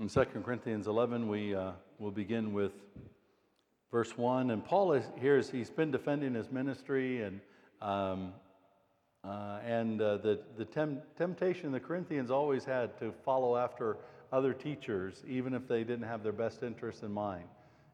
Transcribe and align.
In 0.00 0.08
2 0.08 0.24
Corinthians 0.42 0.86
11, 0.86 1.28
we 1.28 1.54
uh, 1.54 1.72
will 1.98 2.10
begin 2.10 2.54
with 2.54 2.72
verse 3.90 4.16
1. 4.16 4.50
And 4.50 4.64
Paul 4.64 4.94
is 4.94 5.04
here, 5.20 5.36
is, 5.36 5.50
he's 5.50 5.68
been 5.68 5.90
defending 5.90 6.32
his 6.32 6.50
ministry, 6.50 7.22
and, 7.22 7.38
um, 7.82 8.32
uh, 9.22 9.58
and 9.62 10.00
uh, 10.00 10.16
the, 10.16 10.40
the 10.56 10.64
tem- 10.64 11.02
temptation 11.18 11.70
the 11.70 11.80
Corinthians 11.80 12.30
always 12.30 12.64
had 12.64 12.98
to 13.00 13.12
follow 13.26 13.58
after 13.58 13.98
other 14.32 14.54
teachers, 14.54 15.22
even 15.28 15.52
if 15.52 15.68
they 15.68 15.84
didn't 15.84 16.06
have 16.06 16.22
their 16.22 16.32
best 16.32 16.62
interests 16.62 17.02
in 17.02 17.12
mind. 17.12 17.44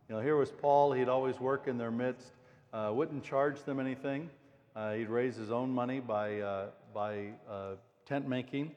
You 0.09 0.15
know, 0.15 0.23
here 0.23 0.37
was 0.37 0.53
Paul, 0.53 0.93
he'd 0.93 1.09
always 1.09 1.41
work 1.41 1.67
in 1.67 1.77
their 1.77 1.91
midst, 1.91 2.31
uh, 2.73 2.93
wouldn't 2.95 3.25
charge 3.25 3.65
them 3.65 3.81
anything. 3.81 4.31
Uh, 4.77 4.93
he'd 4.93 5.09
raise 5.09 5.35
his 5.35 5.51
own 5.51 5.71
money 5.71 5.99
by, 5.99 6.39
uh, 6.39 6.67
by 6.95 7.31
tent 8.07 8.29
making 8.29 8.71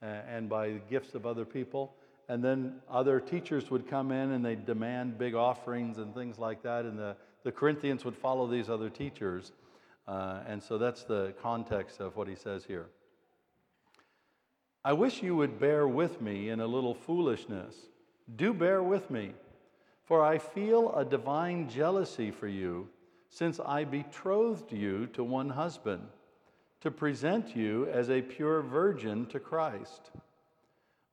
and 0.00 0.48
by 0.48 0.80
gifts 0.88 1.14
of 1.14 1.26
other 1.26 1.44
people. 1.44 1.92
And 2.30 2.44
then 2.44 2.74
other 2.88 3.18
teachers 3.18 3.72
would 3.72 3.88
come 3.88 4.12
in 4.12 4.30
and 4.30 4.44
they'd 4.44 4.64
demand 4.64 5.18
big 5.18 5.34
offerings 5.34 5.98
and 5.98 6.14
things 6.14 6.38
like 6.38 6.62
that. 6.62 6.84
And 6.84 6.96
the, 6.96 7.16
the 7.42 7.50
Corinthians 7.50 8.04
would 8.04 8.14
follow 8.14 8.46
these 8.46 8.70
other 8.70 8.88
teachers. 8.88 9.50
Uh, 10.06 10.38
and 10.46 10.62
so 10.62 10.78
that's 10.78 11.02
the 11.02 11.34
context 11.42 11.98
of 11.98 12.14
what 12.14 12.28
he 12.28 12.36
says 12.36 12.64
here. 12.64 12.86
I 14.84 14.92
wish 14.92 15.24
you 15.24 15.34
would 15.34 15.58
bear 15.58 15.88
with 15.88 16.22
me 16.22 16.50
in 16.50 16.60
a 16.60 16.68
little 16.68 16.94
foolishness. 16.94 17.74
Do 18.36 18.54
bear 18.54 18.80
with 18.80 19.10
me, 19.10 19.32
for 20.04 20.24
I 20.24 20.38
feel 20.38 20.94
a 20.94 21.04
divine 21.04 21.68
jealousy 21.68 22.30
for 22.30 22.46
you, 22.46 22.88
since 23.28 23.58
I 23.58 23.82
betrothed 23.82 24.70
you 24.72 25.08
to 25.14 25.24
one 25.24 25.50
husband, 25.50 26.06
to 26.82 26.92
present 26.92 27.56
you 27.56 27.88
as 27.88 28.08
a 28.08 28.22
pure 28.22 28.62
virgin 28.62 29.26
to 29.26 29.40
Christ. 29.40 30.12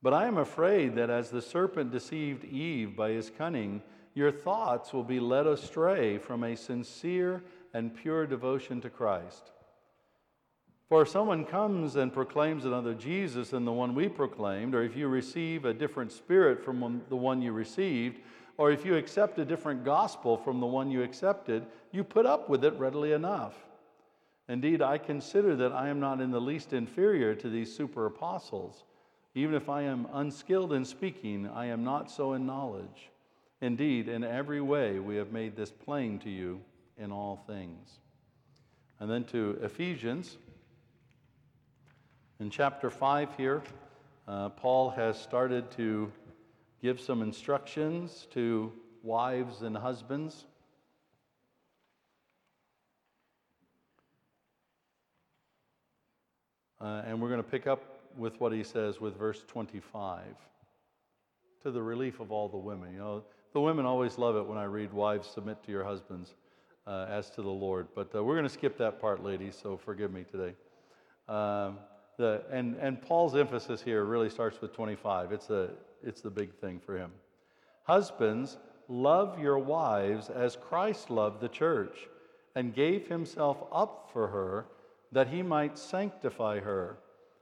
But 0.02 0.14
I 0.14 0.28
am 0.28 0.38
afraid 0.38 0.96
that 0.96 1.10
as 1.10 1.30
the 1.30 1.42
serpent 1.42 1.92
deceived 1.92 2.46
Eve 2.46 2.96
by 2.96 3.12
his 3.12 3.32
cunning, 3.36 3.82
your 4.14 4.32
thoughts 4.32 4.94
will 4.94 5.04
be 5.04 5.20
led 5.20 5.48
astray 5.48 6.18
from 6.18 6.44
a 6.44 6.56
sincere 6.56 7.44
and 7.74 7.96
pure 7.96 8.26
devotion 8.26 8.82
to 8.82 8.90
Christ. 8.90 9.52
For 10.90 11.02
if 11.02 11.10
someone 11.10 11.44
comes 11.44 11.98
and 11.98 12.14
proclaims 12.14 12.64
another 12.64 12.94
Jesus 12.94 13.50
than 13.50 13.66
the 13.66 13.74
one 13.74 13.94
we 13.94 14.08
proclaimed, 14.08 14.74
or 14.74 14.84
if 14.84 14.96
you 14.96 15.08
receive 15.08 15.66
a 15.66 15.74
different 15.74 16.12
spirit 16.12 16.64
from 16.64 17.02
the 17.10 17.16
one 17.16 17.42
you 17.42 17.52
received, 17.52 18.20
or 18.58 18.72
if 18.72 18.86
you 18.86 18.96
accept 18.96 19.38
a 19.38 19.46
different 19.46 19.84
gospel 19.84 20.38
from 20.38 20.60
the 20.60 20.66
one 20.66 20.90
you 20.90 21.04
accepted, 21.04 21.66
you 21.92 22.04
put 22.04 22.26
up 22.26 22.50
with 22.50 22.64
it 22.64 22.74
readily 22.80 23.12
enough. 23.12 23.54
Indeed, 24.48 24.82
I 24.82 24.98
consider 24.98 25.56
that 25.58 25.74
I 25.74 25.90
am 25.90 26.00
not 26.00 26.22
in 26.22 26.32
the 26.32 26.40
least 26.40 26.72
inferior 26.72 27.36
to 27.36 27.50
these 27.50 27.76
super 27.76 28.06
apostles. 28.06 28.86
Even 29.38 29.54
if 29.54 29.70
I 29.70 29.84
am 29.84 30.08
unskilled 30.14 30.74
in 30.74 30.84
speaking, 30.84 31.48
I 31.48 31.68
am 31.68 31.84
not 31.84 32.10
so 32.10 32.34
in 32.34 32.48
knowledge. 32.48 33.12
Indeed, 33.62 34.08
in 34.08 34.24
every 34.24 34.62
way 34.62 34.98
we 34.98 35.16
have 35.18 35.32
made 35.32 35.56
this 35.56 35.70
plain 35.70 36.18
to 36.22 36.30
you 36.32 36.60
in 36.98 37.12
all 37.12 37.44
things. 37.46 38.00
And 39.00 39.08
then 39.08 39.26
to 39.26 39.60
Ephesians. 39.62 40.40
In 42.40 42.50
chapter 42.50 42.90
5 42.90 43.38
here, 43.38 43.62
uh, 44.28 44.50
Paul 44.50 44.90
has 44.90 45.22
started 45.22 45.70
to 45.74 46.12
give 46.82 47.00
some 47.00 47.22
instructions 47.22 48.28
to 48.32 48.74
wives 49.04 49.62
and 49.62 49.78
husbands. 49.78 50.46
Uh, 56.82 57.04
and 57.06 57.22
we're 57.22 57.30
going 57.30 57.44
to 57.44 57.48
pick 57.48 57.68
up 57.68 57.97
with 58.18 58.40
what 58.40 58.52
he 58.52 58.64
says 58.64 59.00
with 59.00 59.18
verse 59.18 59.44
25 59.48 60.24
to 61.64 61.72
the 61.72 61.82
relief 61.82 62.20
of 62.20 62.32
all 62.32 62.50
the 62.50 62.58
women. 62.58 62.92
You 62.94 63.00
know, 63.00 63.24
the 63.54 63.62
women 63.62 63.86
always 63.86 64.18
love 64.18 64.36
it 64.36 64.46
when 64.46 64.58
I 64.58 64.66
read, 64.66 64.94
Wives, 64.94 65.28
submit 65.28 65.64
to 65.64 65.72
your 65.72 65.84
husbands 65.84 66.36
uh, 66.86 67.08
as 67.10 67.30
to 67.32 67.42
the 67.42 67.50
Lord. 67.50 67.88
But 67.96 68.14
uh, 68.16 68.24
we're 68.24 68.36
going 68.36 68.48
to 68.48 68.54
skip 68.54 68.78
that 68.78 69.02
part, 69.02 69.24
ladies, 69.24 69.58
so 69.62 69.78
forgive 69.78 70.12
me 70.12 70.24
today. 70.24 70.54
Um, 71.28 71.80
the, 72.18 72.44
and, 72.52 72.76
and 72.78 73.02
Paul's 73.02 73.36
emphasis 73.36 73.82
here 73.82 74.06
really 74.06 74.30
starts 74.30 74.62
with 74.62 74.74
25. 74.74 75.32
It's, 75.32 75.50
a, 75.50 75.70
it's 76.04 76.22
the 76.22 76.30
big 76.30 76.54
thing 76.56 76.80
for 76.80 76.98
him. 76.98 77.12
Husbands, 77.84 78.58
love 78.88 79.40
your 79.40 79.60
wives 79.60 80.30
as 80.30 80.56
Christ 80.56 81.10
loved 81.10 81.42
the 81.42 81.50
church 81.50 82.08
and 82.56 82.74
gave 82.74 83.08
himself 83.08 83.64
up 83.72 84.10
for 84.12 84.28
her 84.28 84.66
that 85.12 85.28
he 85.28 85.42
might 85.42 85.78
sanctify 85.78 86.60
her 86.60 86.98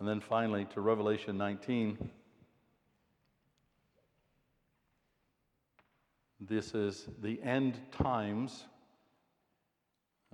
And 0.00 0.08
then 0.08 0.20
finally 0.20 0.64
to 0.72 0.80
Revelation 0.80 1.36
19. 1.36 2.10
This 6.40 6.74
is 6.74 7.06
the 7.22 7.40
end 7.42 7.78
times. 7.92 8.64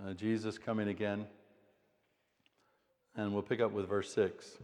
Uh, 0.01 0.13
Jesus 0.13 0.57
coming 0.57 0.87
again. 0.87 1.25
And 3.17 3.33
we'll 3.33 3.41
pick 3.41 3.59
up 3.59 3.73
with 3.73 3.89
verse 3.89 4.13
6. 4.13 4.57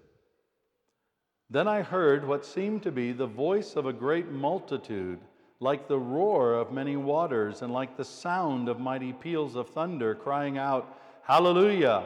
Then 1.49 1.67
I 1.67 1.81
heard 1.81 2.25
what 2.25 2.45
seemed 2.45 2.83
to 2.83 2.91
be 2.91 3.11
the 3.11 3.27
voice 3.27 3.75
of 3.75 3.85
a 3.85 3.93
great 3.93 4.31
multitude, 4.31 5.19
like 5.59 5.89
the 5.89 5.99
roar 5.99 6.53
of 6.53 6.71
many 6.71 6.95
waters, 6.95 7.61
and 7.61 7.73
like 7.73 7.97
the 7.97 8.05
sound 8.05 8.69
of 8.69 8.79
mighty 8.79 9.11
peals 9.11 9.57
of 9.57 9.67
thunder, 9.69 10.15
crying 10.15 10.57
out, 10.57 10.97
Hallelujah! 11.23 12.05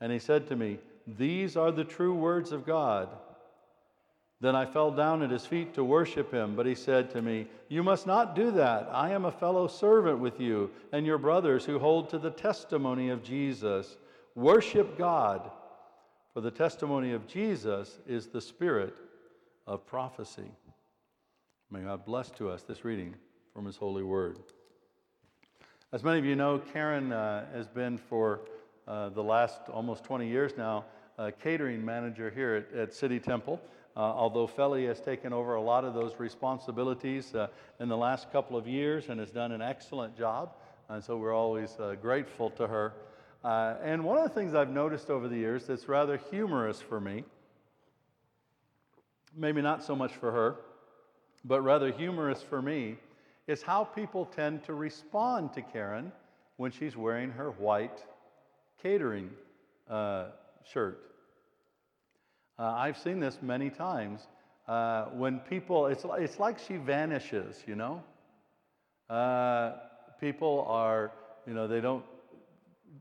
And 0.00 0.12
he 0.12 0.18
said 0.18 0.46
to 0.48 0.56
me, 0.56 0.78
These 1.06 1.56
are 1.56 1.72
the 1.72 1.84
true 1.84 2.14
words 2.14 2.52
of 2.52 2.66
God. 2.66 3.08
Then 4.40 4.54
I 4.54 4.66
fell 4.66 4.90
down 4.90 5.22
at 5.22 5.30
his 5.30 5.46
feet 5.46 5.72
to 5.74 5.84
worship 5.84 6.30
him, 6.30 6.54
but 6.56 6.66
he 6.66 6.74
said 6.74 7.10
to 7.10 7.22
me, 7.22 7.46
You 7.68 7.82
must 7.82 8.06
not 8.06 8.34
do 8.34 8.50
that. 8.52 8.88
I 8.92 9.10
am 9.10 9.24
a 9.24 9.32
fellow 9.32 9.66
servant 9.66 10.18
with 10.18 10.38
you 10.38 10.70
and 10.92 11.06
your 11.06 11.18
brothers 11.18 11.64
who 11.64 11.78
hold 11.78 12.10
to 12.10 12.18
the 12.18 12.30
testimony 12.30 13.08
of 13.08 13.22
Jesus. 13.22 13.96
Worship 14.34 14.98
God, 14.98 15.50
for 16.34 16.42
the 16.42 16.50
testimony 16.50 17.12
of 17.12 17.26
Jesus 17.26 17.98
is 18.06 18.26
the 18.26 18.42
spirit 18.42 18.94
of 19.66 19.86
prophecy. 19.86 20.50
May 21.70 21.80
God 21.80 22.04
bless 22.04 22.30
to 22.32 22.50
us 22.50 22.62
this 22.62 22.84
reading 22.84 23.14
from 23.54 23.64
his 23.64 23.78
holy 23.78 24.02
word. 24.02 24.38
As 25.92 26.04
many 26.04 26.18
of 26.18 26.26
you 26.26 26.36
know, 26.36 26.58
Karen 26.58 27.10
uh, 27.10 27.46
has 27.54 27.66
been 27.66 27.96
for 27.96 28.40
uh, 28.86 29.08
the 29.08 29.22
last 29.22 29.60
almost 29.68 30.04
20 30.04 30.28
years 30.28 30.52
now, 30.56 30.84
catering 31.42 31.84
manager 31.84 32.30
here 32.30 32.54
at, 32.54 32.78
at 32.78 32.94
City 32.94 33.18
Temple. 33.18 33.60
Uh, 33.96 34.00
although 34.00 34.46
Feli 34.46 34.86
has 34.86 35.00
taken 35.00 35.32
over 35.32 35.54
a 35.54 35.60
lot 35.60 35.82
of 35.82 35.94
those 35.94 36.14
responsibilities 36.18 37.34
uh, 37.34 37.48
in 37.80 37.88
the 37.88 37.96
last 37.96 38.30
couple 38.30 38.56
of 38.56 38.68
years 38.68 39.08
and 39.08 39.18
has 39.18 39.30
done 39.30 39.52
an 39.52 39.62
excellent 39.62 40.16
job. 40.16 40.52
And 40.90 41.02
so 41.02 41.16
we're 41.16 41.34
always 41.34 41.74
uh, 41.80 41.94
grateful 42.00 42.50
to 42.50 42.66
her. 42.66 42.92
And 43.42 44.04
one 44.04 44.18
of 44.18 44.24
the 44.24 44.34
things 44.34 44.54
I've 44.54 44.70
noticed 44.70 45.08
over 45.08 45.28
the 45.28 45.36
years 45.36 45.66
that's 45.66 45.88
rather 45.88 46.20
humorous 46.30 46.82
for 46.82 47.00
me, 47.00 47.24
maybe 49.34 49.62
not 49.62 49.82
so 49.82 49.96
much 49.96 50.12
for 50.12 50.30
her, 50.30 50.56
but 51.44 51.62
rather 51.62 51.90
humorous 51.90 52.42
for 52.42 52.60
me, 52.60 52.96
is 53.46 53.62
how 53.62 53.84
people 53.84 54.26
tend 54.26 54.64
to 54.64 54.74
respond 54.74 55.52
to 55.54 55.62
Karen 55.62 56.12
when 56.56 56.70
she's 56.70 56.96
wearing 56.96 57.30
her 57.30 57.52
white 57.52 58.04
catering 58.82 59.30
uh, 59.88 60.26
shirt. 60.64 61.00
Uh, 62.58 62.72
I've 62.76 62.96
seen 62.96 63.20
this 63.20 63.38
many 63.42 63.70
times. 63.70 64.26
Uh, 64.66 65.06
when 65.06 65.38
people, 65.40 65.86
it's, 65.86 66.04
it's 66.18 66.38
like 66.38 66.58
she 66.58 66.76
vanishes, 66.76 67.62
you 67.66 67.76
know? 67.76 68.02
Uh, 69.08 69.74
people 70.20 70.64
are, 70.68 71.12
you 71.46 71.54
know, 71.54 71.68
they 71.68 71.80
don't 71.80 72.04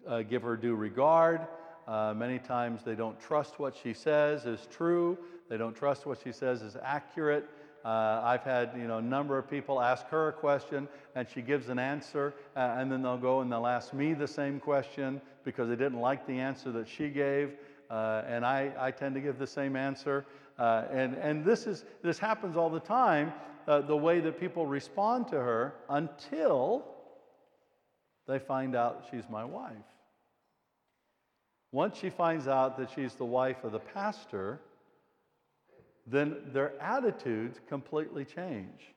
uh, 0.08 0.22
give 0.22 0.44
her 0.44 0.56
due 0.56 0.76
regard. 0.76 1.42
Uh, 1.88 2.14
many 2.16 2.40
times 2.40 2.82
they 2.84 2.96
don't 2.96 3.20
trust 3.20 3.60
what 3.60 3.76
she 3.76 3.94
says 3.94 4.46
is 4.46 4.68
true. 4.72 5.18
They 5.50 5.58
don't 5.58 5.76
trust 5.76 6.06
what 6.06 6.20
she 6.24 6.32
says 6.32 6.62
is 6.62 6.76
accurate. 6.82 7.48
Uh, 7.84 8.22
I've 8.24 8.42
had 8.42 8.72
you 8.76 8.88
know 8.88 8.98
a 8.98 9.02
number 9.02 9.38
of 9.38 9.48
people 9.48 9.80
ask 9.80 10.08
her 10.08 10.30
a 10.30 10.34
question 10.34 10.88
and 11.14 11.28
she 11.32 11.42
gives 11.44 11.70
an 11.70 11.78
answer, 11.78 12.34
uh, 12.56 12.76
and 12.78 12.92
then 12.92 13.04
they'll 13.04 13.18
go 13.18 13.42
and 13.42 13.52
they'll 13.52 13.68
ask 13.68 13.94
me 13.94 14.16
the 14.16 14.28
same 14.28 14.60
question 14.60 15.22
because 15.46 15.70
they 15.70 15.76
didn't 15.76 16.02
like 16.02 16.28
the 16.28 16.40
answer 16.40 16.72
that 16.74 16.90
she 16.90 17.10
gave, 17.10 17.54
uh, 17.90 18.24
and 18.28 18.46
I, 18.46 18.74
I 18.78 18.92
tend 18.92 19.16
to 19.16 19.22
give 19.22 19.38
the 19.38 19.48
same 19.48 19.76
answer. 19.76 20.26
Uh, 20.58 20.86
and 20.92 21.16
and 21.16 21.46
this 21.46 21.68
is 21.68 21.86
this 22.02 22.18
happens 22.18 22.58
all 22.58 22.70
the 22.70 22.80
time. 22.80 23.32
Uh, 23.68 23.82
the 23.82 23.98
way 23.98 24.20
that 24.20 24.40
people 24.40 24.66
respond 24.66 25.28
to 25.28 25.36
her 25.36 25.74
until 25.90 26.86
they 28.28 28.40
find 28.40 28.76
out 28.76 29.06
she's 29.10 29.24
my 29.30 29.44
wife. 29.44 29.74
Once 31.72 31.98
she 31.98 32.10
finds 32.10 32.48
out 32.48 32.78
that 32.78 32.90
she's 32.96 33.16
the 33.16 33.26
wife 33.26 33.64
of 33.64 33.72
the 33.72 33.80
pastor, 33.80 34.60
then 36.08 36.38
their 36.54 36.80
attitudes 36.82 37.60
completely 37.68 38.24
change. 38.24 38.94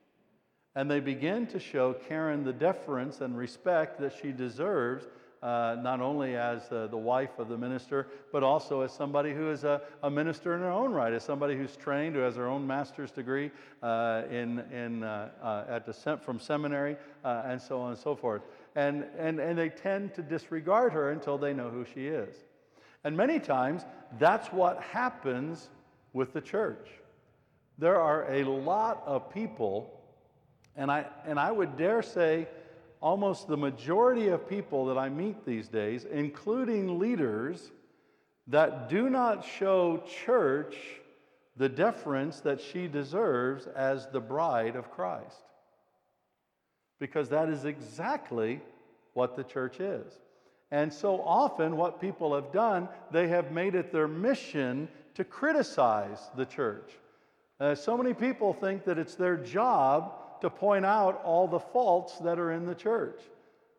And 0.74 0.90
they 0.90 1.00
begin 1.00 1.46
to 1.48 1.58
show 1.58 1.94
Karen 1.94 2.44
the 2.44 2.52
deference 2.52 3.20
and 3.20 3.36
respect 3.36 3.98
that 4.00 4.12
she 4.22 4.30
deserves, 4.30 5.06
uh, 5.42 5.76
not 5.80 6.00
only 6.00 6.36
as 6.36 6.62
uh, 6.72 6.88
the 6.88 6.96
wife 6.96 7.38
of 7.38 7.48
the 7.48 7.56
minister, 7.56 8.08
but 8.32 8.42
also 8.42 8.80
as 8.80 8.92
somebody 8.92 9.32
who 9.32 9.50
is 9.50 9.64
a, 9.64 9.80
a, 10.02 10.10
minister 10.10 10.54
in 10.54 10.60
her 10.60 10.70
own 10.70 10.92
right, 10.92 11.12
as 11.12 11.22
somebody 11.22 11.56
who's 11.56 11.76
trained, 11.76 12.16
who 12.16 12.22
has 12.22 12.34
her 12.34 12.48
own 12.48 12.66
master's 12.66 13.12
degree 13.12 13.50
uh, 13.82 14.22
in, 14.30 14.58
in, 14.72 15.04
uh, 15.04 15.28
uh, 15.40 15.64
at 15.68 15.94
sem- 15.94 16.18
from 16.18 16.40
seminary, 16.40 16.96
and 17.24 17.60
so 17.60 17.80
on 17.80 17.90
and 17.90 17.98
so 17.98 18.16
forth. 18.16 18.42
And, 18.74 19.04
and, 19.16 19.38
and 19.38 19.56
they 19.56 19.68
tend 19.68 20.14
to 20.14 20.22
disregard 20.22 20.92
her 20.92 21.10
until 21.10 21.38
they 21.38 21.52
know 21.52 21.68
who 21.70 21.84
she 21.84 22.06
is. 22.08 22.34
And 23.04 23.16
many 23.16 23.38
times, 23.38 23.84
that's 24.18 24.48
what 24.48 24.82
happens 24.82 25.70
with 26.12 26.32
the 26.32 26.40
church. 26.40 26.88
There 27.78 28.00
are 28.00 28.30
a 28.32 28.42
lot 28.42 29.02
of 29.06 29.32
people, 29.32 30.00
and 30.76 30.90
I, 30.90 31.06
and 31.26 31.38
I 31.38 31.52
would 31.52 31.76
dare 31.76 32.02
say 32.02 32.48
almost 33.00 33.48
the 33.48 33.56
majority 33.56 34.28
of 34.28 34.48
people 34.48 34.86
that 34.86 34.98
I 34.98 35.08
meet 35.08 35.44
these 35.44 35.68
days, 35.68 36.04
including 36.04 36.98
leaders, 36.98 37.70
that 38.48 38.88
do 38.88 39.08
not 39.08 39.44
show 39.44 40.02
church 40.24 40.76
the 41.56 41.68
deference 41.68 42.40
that 42.40 42.60
she 42.60 42.86
deserves 42.86 43.66
as 43.66 44.06
the 44.08 44.20
bride 44.20 44.76
of 44.76 44.90
Christ. 44.90 45.42
Because 46.98 47.28
that 47.28 47.48
is 47.48 47.64
exactly 47.64 48.60
what 49.14 49.36
the 49.36 49.44
church 49.44 49.80
is. 49.80 50.12
And 50.70 50.92
so 50.92 51.20
often, 51.22 51.76
what 51.76 52.00
people 52.00 52.34
have 52.34 52.52
done, 52.52 52.88
they 53.10 53.28
have 53.28 53.52
made 53.52 53.74
it 53.74 53.92
their 53.92 54.08
mission 54.08 54.88
to 55.14 55.24
criticize 55.24 56.30
the 56.36 56.44
church. 56.44 56.90
Uh, 57.58 57.74
so 57.74 57.96
many 57.96 58.14
people 58.14 58.52
think 58.52 58.84
that 58.84 58.98
it's 58.98 59.14
their 59.14 59.36
job 59.36 60.12
to 60.40 60.50
point 60.50 60.84
out 60.84 61.20
all 61.24 61.46
the 61.46 61.58
faults 61.58 62.18
that 62.18 62.38
are 62.38 62.52
in 62.52 62.66
the 62.66 62.74
church. 62.74 63.20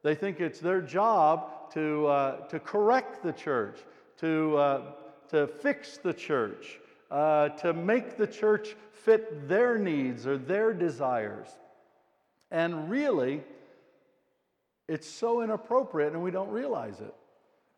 They 0.03 0.15
think 0.15 0.39
it's 0.39 0.59
their 0.59 0.81
job 0.81 1.71
to, 1.73 2.07
uh, 2.07 2.47
to 2.47 2.59
correct 2.59 3.23
the 3.23 3.33
church, 3.33 3.79
to, 4.19 4.57
uh, 4.57 4.81
to 5.29 5.47
fix 5.47 5.97
the 5.97 6.13
church, 6.13 6.79
uh, 7.11 7.49
to 7.49 7.73
make 7.73 8.17
the 8.17 8.27
church 8.27 8.75
fit 8.91 9.47
their 9.47 9.77
needs 9.77 10.25
or 10.25 10.37
their 10.37 10.73
desires. 10.73 11.47
And 12.51 12.89
really, 12.89 13.43
it's 14.87 15.07
so 15.07 15.41
inappropriate 15.41 16.13
and 16.13 16.23
we 16.23 16.31
don't 16.31 16.49
realize 16.49 16.99
it. 16.99 17.13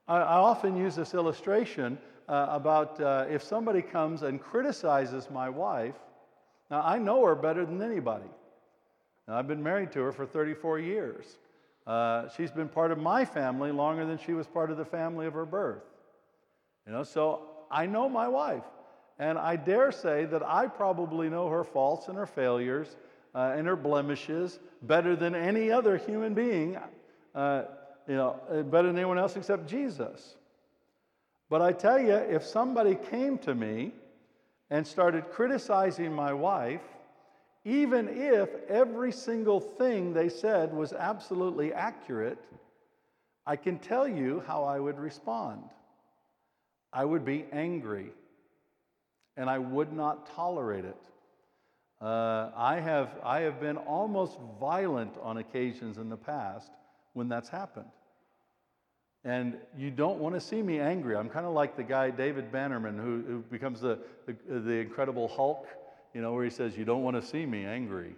I, 0.07 0.18
I 0.18 0.38
often 0.38 0.75
use 0.75 0.95
this 0.95 1.13
illustration 1.13 1.98
uh, 2.30 2.48
about 2.50 3.00
uh, 3.01 3.25
if 3.30 3.44
somebody 3.44 3.81
comes 3.81 4.22
and 4.24 4.42
criticizes 4.42 5.30
my 5.30 5.50
wife. 5.50 5.95
Now, 6.69 6.81
I 6.83 6.98
know 7.00 7.25
her 7.25 7.36
better 7.36 7.66
than 7.66 7.81
anybody. 7.81 8.30
Now, 9.31 9.38
I've 9.38 9.48
been 9.48 9.63
married 9.63 9.94
to 9.94 10.01
her 10.01 10.12
for 10.12 10.25
34 10.25 10.80
years. 10.80 11.38
Uh, 11.88 12.28
she's 12.36 12.51
been 12.51 12.68
part 12.68 12.92
of 12.92 12.98
my 12.98 13.24
family 13.24 13.72
longer 13.72 14.06
than 14.06 14.18
she 14.18 14.33
was 14.33 14.45
part 14.45 14.69
of 14.72 14.75
the 14.78 14.83
family 14.83 15.25
of 15.25 15.31
her 15.31 15.45
birth. 15.45 15.83
You 16.86 16.92
know, 16.92 17.04
so 17.04 17.44
I 17.72 17.86
know 17.86 18.10
my 18.10 18.28
wife. 18.28 18.66
And 19.19 19.38
I 19.38 19.56
dare 19.56 19.94
say 19.94 20.25
that 20.25 20.44
I 20.44 20.68
probably 20.68 21.30
know 21.30 21.48
her 21.48 21.63
faults 21.63 22.10
and 22.10 22.18
her 22.18 22.25
failures 22.25 22.98
uh, 23.33 23.54
and 23.56 23.68
her 23.68 23.78
blemishes 23.78 24.60
better 24.81 25.16
than 25.16 25.33
any 25.33 25.72
other 25.72 25.95
human 25.95 26.33
being, 26.33 26.78
uh, 27.33 27.63
you 28.10 28.16
know, 28.16 28.38
uh, 28.50 28.63
better 28.63 28.89
than 28.89 28.98
anyone 28.98 29.18
else 29.18 29.38
except 29.38 29.66
Jesus. 29.66 30.36
But 31.50 31.62
I 31.62 31.72
tell 31.72 32.01
you, 32.01 32.16
if 32.16 32.44
somebody 32.44 32.95
came 32.95 33.38
to 33.39 33.56
me 33.56 33.94
and 34.69 34.86
started 34.86 35.30
criticizing 35.30 36.12
my 36.12 36.33
wife, 36.33 36.81
even 37.63 38.07
if 38.09 38.49
every 38.67 39.11
single 39.11 39.59
thing 39.59 40.13
they 40.13 40.29
said 40.29 40.73
was 40.73 40.93
absolutely 40.93 41.73
accurate, 41.73 42.39
I 43.45 43.55
can 43.55 43.79
tell 43.79 44.07
you 44.07 44.43
how 44.47 44.63
I 44.63 44.79
would 44.79 44.99
respond. 44.99 45.63
I 46.93 47.05
would 47.05 47.23
be 47.23 47.45
angry 47.51 48.11
and 49.37 49.49
I 49.49 49.59
would 49.59 49.93
not 49.93 50.33
tolerate 50.35 50.85
it. 50.85 50.97
Uh, 52.01 52.49
I, 52.56 52.80
have, 52.80 53.09
I 53.23 53.41
have 53.41 53.59
been 53.59 53.77
almost 53.77 54.39
violent 54.59 55.13
on 55.21 55.37
occasions 55.37 55.97
in 55.97 56.09
the 56.09 56.18
past 56.18 56.71
when 57.13 57.30
that's 57.30 57.49
happened. 57.49 57.89
And 59.23 59.57
you 59.77 59.91
don't 59.91 60.18
want 60.18 60.33
to 60.33 60.41
see 60.41 60.63
me 60.63 60.80
angry. 60.80 61.15
I'm 61.15 61.30
kind 61.30 61.45
of 61.45 61.53
like 61.53 61.77
the 61.77 61.83
guy, 61.83 62.09
David 62.09 62.51
Bannerman, 62.51 62.97
who, 62.97 63.23
who 63.27 63.39
becomes 63.51 63.80
the, 63.80 63.99
the, 64.25 64.59
the, 64.59 64.73
Incredible 64.73 65.27
Hulk, 65.27 65.68
you 66.13 66.21
know, 66.21 66.33
where 66.33 66.44
he 66.44 66.49
says, 66.49 66.77
You 66.77 66.85
don't 66.85 67.03
want 67.03 67.19
to 67.19 67.25
see 67.25 67.45
me 67.45 67.65
angry. 67.65 68.15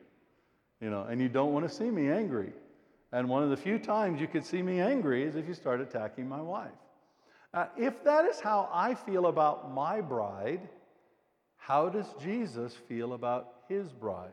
You 0.82 0.90
know, 0.90 1.04
and 1.04 1.22
you 1.22 1.30
don't 1.30 1.54
want 1.54 1.68
to 1.68 1.74
see 1.74 1.90
me 1.90 2.10
angry. 2.10 2.52
And 3.12 3.30
one 3.30 3.44
of 3.44 3.50
the 3.50 3.58
few 3.58 3.78
times 3.78 4.20
you 4.20 4.28
could 4.28 4.46
see 4.46 4.62
me 4.62 4.82
angry 4.82 5.24
is 5.24 5.36
if 5.36 5.48
you 5.48 5.54
start 5.54 5.80
attacking 5.80 6.28
my 6.28 6.42
wife. 6.42 6.72
Uh, 7.54 7.68
if 7.78 8.04
that 8.04 8.26
is 8.26 8.40
how 8.40 8.68
I 8.74 8.96
feel 8.96 9.28
about 9.28 9.72
my 9.72 10.02
bride, 10.02 10.68
how 11.58 11.88
does 11.88 12.08
Jesus 12.20 12.74
feel 12.90 13.14
about 13.14 13.54
his 13.70 13.92
bride? 13.94 14.32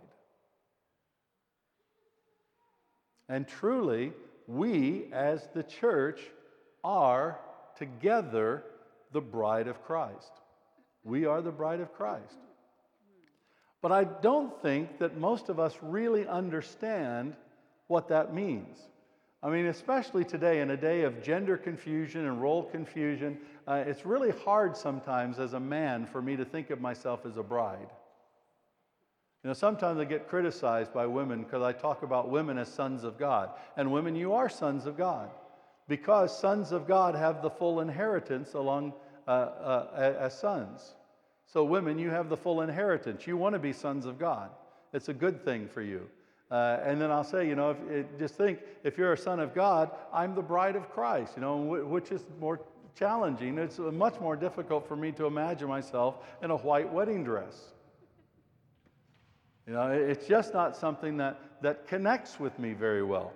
And 3.28 3.46
truly, 3.46 4.12
we 4.48 5.04
as 5.12 5.48
the 5.54 5.62
church 5.62 6.20
are 6.82 7.38
together 7.76 8.64
the 9.12 9.20
bride 9.20 9.68
of 9.68 9.82
Christ. 9.84 10.32
We 11.04 11.26
are 11.26 11.42
the 11.42 11.52
bride 11.52 11.80
of 11.80 11.92
Christ. 11.92 12.38
But 13.82 13.92
I 13.92 14.04
don't 14.04 14.60
think 14.60 14.98
that 14.98 15.16
most 15.16 15.48
of 15.48 15.58
us 15.58 15.76
really 15.80 16.26
understand 16.26 17.34
what 17.86 18.08
that 18.08 18.34
means. 18.34 18.78
I 19.42 19.48
mean, 19.48 19.66
especially 19.66 20.24
today, 20.24 20.60
in 20.60 20.70
a 20.70 20.76
day 20.76 21.02
of 21.02 21.22
gender 21.22 21.56
confusion 21.56 22.26
and 22.26 22.42
role 22.42 22.64
confusion, 22.64 23.38
uh, 23.66 23.84
it's 23.86 24.04
really 24.04 24.32
hard 24.44 24.76
sometimes 24.76 25.38
as 25.38 25.54
a 25.54 25.60
man 25.60 26.04
for 26.04 26.20
me 26.20 26.36
to 26.36 26.44
think 26.44 26.68
of 26.68 26.80
myself 26.80 27.24
as 27.24 27.38
a 27.38 27.42
bride. 27.42 27.88
You 29.42 29.48
know, 29.48 29.54
sometimes 29.54 29.98
I 29.98 30.04
get 30.04 30.28
criticized 30.28 30.92
by 30.92 31.06
women 31.06 31.44
because 31.44 31.62
I 31.62 31.72
talk 31.72 32.02
about 32.02 32.28
women 32.28 32.58
as 32.58 32.68
sons 32.68 33.02
of 33.04 33.18
God. 33.18 33.50
And 33.78 33.90
women, 33.90 34.14
you 34.14 34.34
are 34.34 34.50
sons 34.50 34.84
of 34.84 34.98
God 34.98 35.30
because 35.88 36.38
sons 36.38 36.70
of 36.72 36.86
God 36.86 37.14
have 37.14 37.40
the 37.40 37.48
full 37.48 37.80
inheritance 37.80 38.52
along 38.52 38.92
uh, 39.26 39.30
uh, 39.30 40.16
as 40.20 40.38
sons. 40.38 40.94
So, 41.52 41.64
women, 41.64 41.98
you 41.98 42.10
have 42.10 42.28
the 42.28 42.36
full 42.36 42.60
inheritance. 42.60 43.26
You 43.26 43.36
want 43.36 43.54
to 43.54 43.58
be 43.58 43.72
sons 43.72 44.06
of 44.06 44.18
God. 44.18 44.50
It's 44.92 45.08
a 45.08 45.14
good 45.14 45.44
thing 45.44 45.66
for 45.66 45.82
you. 45.82 46.08
Uh, 46.50 46.78
and 46.84 47.00
then 47.00 47.10
I'll 47.10 47.24
say, 47.24 47.46
you 47.46 47.54
know, 47.54 47.70
if, 47.70 47.90
it, 47.90 48.18
just 48.18 48.34
think 48.34 48.60
if 48.84 48.96
you're 48.96 49.12
a 49.12 49.18
son 49.18 49.40
of 49.40 49.54
God, 49.54 49.90
I'm 50.12 50.34
the 50.34 50.42
bride 50.42 50.76
of 50.76 50.88
Christ, 50.90 51.32
you 51.36 51.42
know, 51.42 51.56
which 51.56 52.12
is 52.12 52.24
more 52.40 52.60
challenging. 52.96 53.58
It's 53.58 53.78
much 53.78 54.20
more 54.20 54.36
difficult 54.36 54.86
for 54.86 54.96
me 54.96 55.12
to 55.12 55.26
imagine 55.26 55.68
myself 55.68 56.16
in 56.42 56.50
a 56.50 56.56
white 56.56 56.92
wedding 56.92 57.24
dress. 57.24 57.72
You 59.66 59.74
know, 59.74 59.90
it's 59.90 60.26
just 60.26 60.52
not 60.52 60.76
something 60.76 61.16
that, 61.18 61.40
that 61.62 61.86
connects 61.86 62.40
with 62.40 62.58
me 62.58 62.72
very 62.72 63.02
well. 63.02 63.32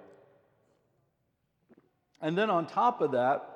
And 2.21 2.37
then 2.37 2.51
on 2.51 2.67
top 2.67 3.01
of 3.01 3.13
that, 3.13 3.49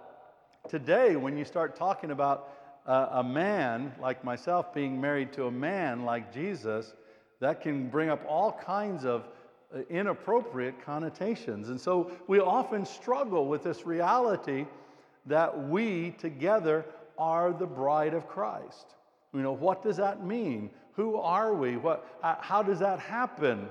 today, 0.68 1.16
when 1.16 1.36
you 1.36 1.44
start 1.44 1.74
talking 1.74 2.10
about 2.10 2.57
uh, 2.88 3.08
a 3.12 3.22
man 3.22 3.92
like 4.00 4.24
myself 4.24 4.72
being 4.72 4.98
married 4.98 5.32
to 5.34 5.44
a 5.44 5.50
man 5.50 6.04
like 6.04 6.32
Jesus, 6.32 6.94
that 7.38 7.60
can 7.60 7.88
bring 7.88 8.08
up 8.08 8.24
all 8.26 8.50
kinds 8.50 9.04
of 9.04 9.28
uh, 9.74 9.80
inappropriate 9.90 10.82
connotations. 10.84 11.68
And 11.68 11.78
so 11.78 12.10
we 12.26 12.40
often 12.40 12.86
struggle 12.86 13.46
with 13.46 13.62
this 13.62 13.84
reality 13.84 14.66
that 15.26 15.68
we 15.68 16.12
together 16.12 16.86
are 17.18 17.52
the 17.52 17.66
bride 17.66 18.14
of 18.14 18.26
Christ. 18.26 18.94
You 19.34 19.42
know, 19.42 19.52
what 19.52 19.82
does 19.82 19.98
that 19.98 20.24
mean? 20.24 20.70
Who 20.94 21.16
are 21.16 21.54
we? 21.54 21.76
What, 21.76 22.06
uh, 22.22 22.36
how 22.40 22.62
does 22.62 22.78
that 22.78 22.98
happen? 22.98 23.68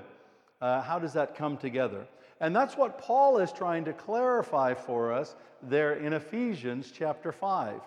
Uh, 0.60 0.80
how 0.80 1.00
does 1.00 1.12
that 1.14 1.34
come 1.34 1.56
together? 1.56 2.06
And 2.40 2.54
that's 2.54 2.76
what 2.76 2.98
Paul 2.98 3.38
is 3.38 3.50
trying 3.50 3.84
to 3.86 3.92
clarify 3.92 4.74
for 4.74 5.12
us 5.12 5.34
there 5.60 5.94
in 5.94 6.12
Ephesians 6.12 6.92
chapter 6.94 7.32
5. 7.32 7.80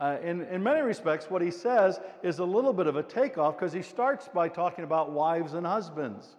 Uh, 0.00 0.16
in, 0.22 0.42
in 0.46 0.62
many 0.62 0.80
respects, 0.80 1.30
what 1.30 1.40
he 1.40 1.50
says 1.50 2.00
is 2.22 2.38
a 2.40 2.44
little 2.44 2.72
bit 2.72 2.86
of 2.86 2.96
a 2.96 3.02
takeoff 3.02 3.56
because 3.56 3.72
he 3.72 3.82
starts 3.82 4.28
by 4.28 4.48
talking 4.48 4.84
about 4.84 5.12
wives 5.12 5.54
and 5.54 5.66
husbands. 5.66 6.36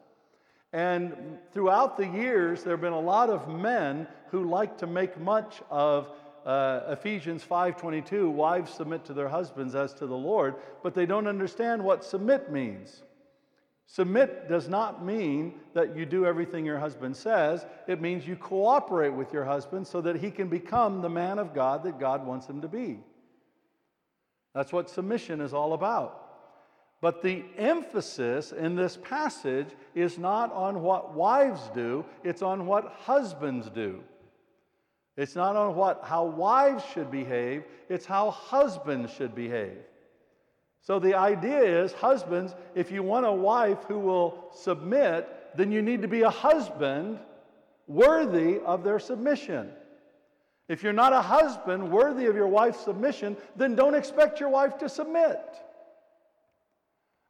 And 0.74 1.38
throughout 1.54 1.96
the 1.96 2.06
years, 2.06 2.64
there 2.64 2.74
have 2.74 2.82
been 2.82 2.92
a 2.92 3.00
lot 3.00 3.30
of 3.30 3.48
men 3.48 4.08
who 4.30 4.44
like 4.44 4.78
to 4.80 4.88
make 4.88 5.18
much 5.18 5.62
of 5.70 6.10
uh, 6.46 6.82
Ephesians 6.90 7.44
5:22, 7.44 8.30
wives 8.30 8.74
submit 8.74 9.06
to 9.06 9.14
their 9.14 9.30
husbands 9.30 9.74
as 9.74 9.94
to 9.96 10.06
the 10.06 10.16
Lord, 10.16 10.56
but 10.84 10.94
they 10.94 11.06
don't 11.06 11.28
understand 11.28 11.84
what 11.84 12.04
submit 12.04 12.52
means. 12.52 13.04
Submit 13.88 14.50
does 14.50 14.68
not 14.68 15.04
mean 15.04 15.60
that 15.74 15.96
you 15.96 16.06
do 16.06 16.26
everything 16.26 16.66
your 16.66 16.80
husband 16.80 17.16
says. 17.16 17.66
It 17.88 18.02
means 18.02 18.28
you 18.28 18.36
cooperate 18.36 19.14
with 19.14 19.32
your 19.32 19.46
husband 19.46 19.88
so 19.88 20.02
that 20.02 20.18
he 20.18 20.32
can 20.32 20.48
become 20.48 21.02
the 21.02 21.10
man 21.10 21.40
of 21.40 21.54
God 21.54 21.84
that 21.84 22.00
God 22.00 22.26
wants 22.26 22.48
him 22.48 22.62
to 22.62 22.68
be. 22.68 23.00
That's 24.56 24.72
what 24.72 24.90
submission 24.90 25.42
is 25.42 25.54
all 25.54 25.74
about. 25.74 26.22
But 27.02 27.22
the 27.22 27.44
emphasis 27.58 28.54
in 28.54 28.76
this 28.76 28.98
passage 28.98 29.68
is 29.94 30.18
not 30.18 30.52
on 30.54 30.82
what 30.82 31.14
wives 31.14 31.70
do, 31.76 32.06
it's 32.24 32.42
on 32.42 32.66
what 32.66 32.96
husbands 33.02 33.70
do. 33.70 34.02
It's 35.18 35.36
not 35.36 35.56
on 35.56 35.76
what 35.76 36.02
how 36.04 36.26
wives 36.26 36.84
should 36.94 37.12
behave, 37.12 37.64
it's 37.90 38.06
how 38.06 38.32
husbands 38.32 39.12
should 39.12 39.36
behave. 39.36 39.78
So 40.82 41.00
the 41.00 41.16
idea 41.16 41.84
is 41.84 41.92
husbands, 41.94 42.56
if 42.76 42.92
you 42.92 43.04
want 43.04 43.26
a 43.26 43.32
wife 43.32 43.84
who 43.88 44.00
will 44.00 44.50
submit, 44.54 45.28
then 45.56 45.72
you 45.72 45.82
need 45.82 46.02
to 46.02 46.08
be 46.08 46.22
a 46.22 46.30
husband 46.30 47.20
worthy 47.88 48.60
of 48.60 48.84
their 48.84 49.00
submission. 49.00 49.72
If 50.68 50.82
you're 50.82 50.94
not 50.94 51.14
a 51.14 51.22
husband 51.22 51.92
worthy 51.92 52.26
of 52.26 52.36
your 52.36 52.48
wife's 52.48 52.80
submission, 52.80 53.38
then 53.56 53.76
don't 53.76 53.94
expect 53.94 54.40
your 54.40 54.50
wife 54.50 54.78
to 54.80 54.90
submit. 54.90 55.40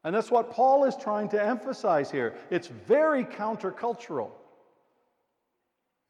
And 0.03 0.15
that's 0.15 0.31
what 0.31 0.51
Paul 0.51 0.85
is 0.85 0.95
trying 0.95 1.29
to 1.29 1.43
emphasize 1.43 2.11
here. 2.11 2.35
It's 2.49 2.67
very 2.67 3.25
countercultural. 3.25 4.29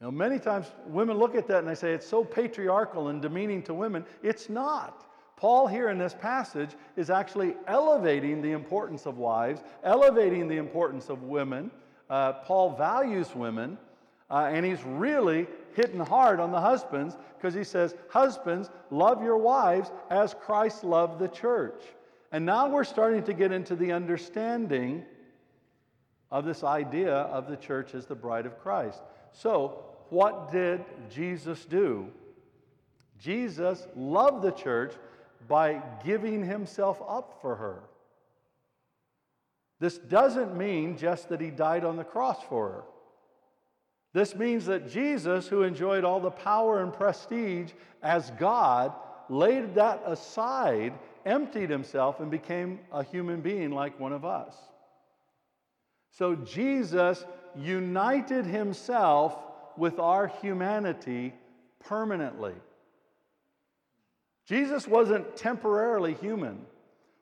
You 0.01 0.08
know, 0.08 0.12
many 0.12 0.38
times 0.38 0.67
women 0.86 1.17
look 1.17 1.36
at 1.36 1.48
that 1.48 1.60
and 1.60 1.67
they 1.67 1.75
say 1.75 1.94
it's 1.94 2.05
so 2.05 2.24
patriarchal 2.24 3.08
and 3.08 3.22
demeaning 3.22 3.63
to 3.63 3.74
women. 3.74 4.05
It's 4.22 4.50
not. 4.50 5.10
Paul, 5.38 5.67
here 5.67 5.89
in 5.89 5.98
this 5.98 6.13
passage, 6.13 6.72
is 6.96 7.10
actually 7.10 7.55
elevating 7.67 8.41
the 8.41 8.51
importance 8.51 9.05
of 9.05 9.17
wives, 9.17 9.62
elevating 9.84 10.48
the 10.48 10.58
importance 10.58 11.10
of 11.10 11.24
women. 11.24 11.72
Uh, 12.10 12.34
Paul 12.34 12.75
values 12.75 13.34
women, 13.34 13.77
uh, 14.29 14.50
and 14.51 14.65
he's 14.65 14.84
really 14.84 15.48
hitting 15.75 16.00
hard 16.00 16.39
on 16.39 16.51
the 16.51 16.60
husbands 16.60 17.17
because 17.38 17.53
he 17.53 17.63
says, 17.63 17.96
Husbands, 18.10 18.70
love 18.89 19.24
your 19.24 19.38
wives 19.38 19.91
as 20.10 20.34
Christ 20.34 20.84
loved 20.84 21.20
the 21.20 21.27
church. 21.27 21.84
And 22.32 22.46
now 22.46 22.67
we're 22.67 22.84
starting 22.84 23.24
to 23.24 23.34
get 23.34 23.51
into 23.51 23.75
the 23.75 23.91
understanding 23.91 25.05
of 26.32 26.46
this 26.46 26.63
idea 26.63 27.13
of 27.13 27.48
the 27.48 27.58
church 27.58 27.94
as 27.94 28.05
the 28.05 28.15
bride 28.15 28.46
of 28.46 28.60
Christ. 28.60 29.01
So, 29.32 29.84
what 30.10 30.51
did 30.51 30.84
Jesus 31.10 31.65
do? 31.65 32.08
Jesus 33.20 33.88
loved 33.96 34.41
the 34.44 34.51
church 34.51 34.94
by 35.48 35.82
giving 36.03 36.44
himself 36.44 37.01
up 37.08 37.39
for 37.41 37.55
her. 37.55 37.84
This 39.79 39.98
doesn't 39.98 40.58
mean 40.58 40.98
just 40.98 41.29
that 41.29 41.41
he 41.41 41.51
died 41.51 41.84
on 41.84 41.98
the 41.98 42.03
cross 42.03 42.41
for 42.50 42.70
her. 42.70 42.84
This 44.16 44.34
means 44.34 44.66
that 44.68 44.90
Jesus, 44.90 45.46
who 45.46 45.64
enjoyed 45.64 46.06
all 46.06 46.22
the 46.22 46.32
power 46.32 46.82
and 46.82 46.94
prestige 46.94 47.74
as 48.02 48.32
God, 48.40 48.94
laid 49.28 49.76
that 49.76 50.04
aside, 50.06 50.94
emptied 51.26 51.70
himself, 51.70 52.22
and 52.22 52.32
became 52.32 52.80
a 52.94 53.04
human 53.04 53.42
being 53.42 53.72
like 53.72 54.00
one 54.00 54.14
of 54.14 54.24
us. 54.24 54.56
So 56.12 56.34
Jesus 56.34 57.26
united 57.58 58.46
himself 58.46 59.38
with 59.76 60.00
our 60.00 60.28
humanity 60.28 61.34
permanently. 61.84 62.54
Jesus 64.48 64.88
wasn't 64.88 65.36
temporarily 65.36 66.14
human. 66.14 66.66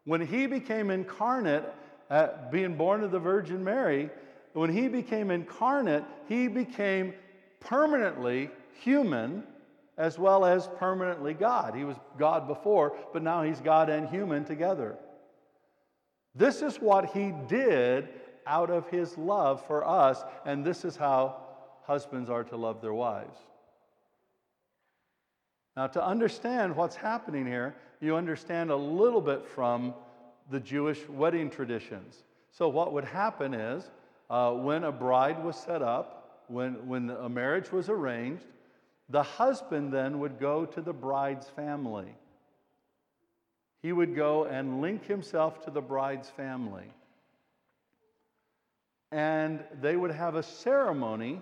When 0.06 0.22
he 0.22 0.46
became 0.46 0.92
incarnate, 0.92 1.74
uh, 2.12 2.28
being 2.52 2.76
born 2.76 3.04
of 3.04 3.10
the 3.10 3.18
Virgin 3.18 3.64
Mary, 3.64 4.12
when 4.54 4.72
he 4.72 4.88
became 4.88 5.32
incarnate, 5.32 6.04
he 6.28 6.48
became 6.48 7.14
permanently 7.60 8.50
human 8.82 9.44
as 9.98 10.18
well 10.18 10.46
as 10.46 10.68
permanently 10.78 11.34
God. 11.34 11.76
He 11.76 11.84
was 11.84 11.98
God 12.18 12.48
before, 12.48 12.96
but 13.12 13.22
now 13.22 13.44
he's 13.44 13.60
God 13.60 13.90
and 13.90 14.08
human 14.10 14.44
together. 14.44 14.98
This 16.36 16.62
is 16.62 16.78
what 16.78 17.12
he 17.12 17.34
did 17.48 18.10
out 18.48 18.70
of 18.70 18.88
his 18.90 19.18
love 19.18 19.66
for 19.66 19.88
us, 19.88 20.24
and 20.46 20.66
this 20.66 20.84
is 20.84 20.96
how 20.96 21.38
husbands 21.84 22.30
are 22.30 22.44
to 22.46 22.58
love 22.58 22.82
their 22.82 22.94
wives. 22.94 23.38
Now, 25.76 25.88
to 25.88 26.04
understand 26.04 26.76
what's 26.76 26.96
happening 26.96 27.46
here, 27.46 27.76
you 28.00 28.16
understand 28.16 28.70
a 28.70 28.76
little 28.76 29.22
bit 29.22 29.46
from 29.46 29.94
the 30.52 30.60
Jewish 30.60 31.08
wedding 31.08 31.50
traditions. 31.50 32.24
So, 32.52 32.68
what 32.68 32.94
would 32.94 33.06
happen 33.06 33.54
is 33.54 33.90
uh, 34.34 34.52
when 34.52 34.84
a 34.84 34.92
bride 34.92 35.44
was 35.44 35.56
set 35.56 35.84
up, 35.84 36.42
when, 36.48 36.88
when 36.88 37.12
a 37.12 37.30
marriage 37.30 37.72
was 37.72 37.88
arranged, 37.88 38.44
the 39.10 39.22
husband 39.22 39.94
then 39.94 40.20
would 40.22 40.40
go 40.40 40.66
to 40.66 40.82
the 40.82 40.92
bride's 40.92 41.48
family. 41.50 42.16
He 43.84 43.92
would 43.92 44.16
go 44.16 44.46
and 44.46 44.82
link 44.82 45.06
himself 45.06 45.64
to 45.66 45.70
the 45.70 45.82
bride's 45.82 46.32
family. 46.32 46.86
And 49.12 49.64
they 49.80 49.96
would 49.96 50.10
have 50.10 50.34
a 50.34 50.42
ceremony 50.42 51.40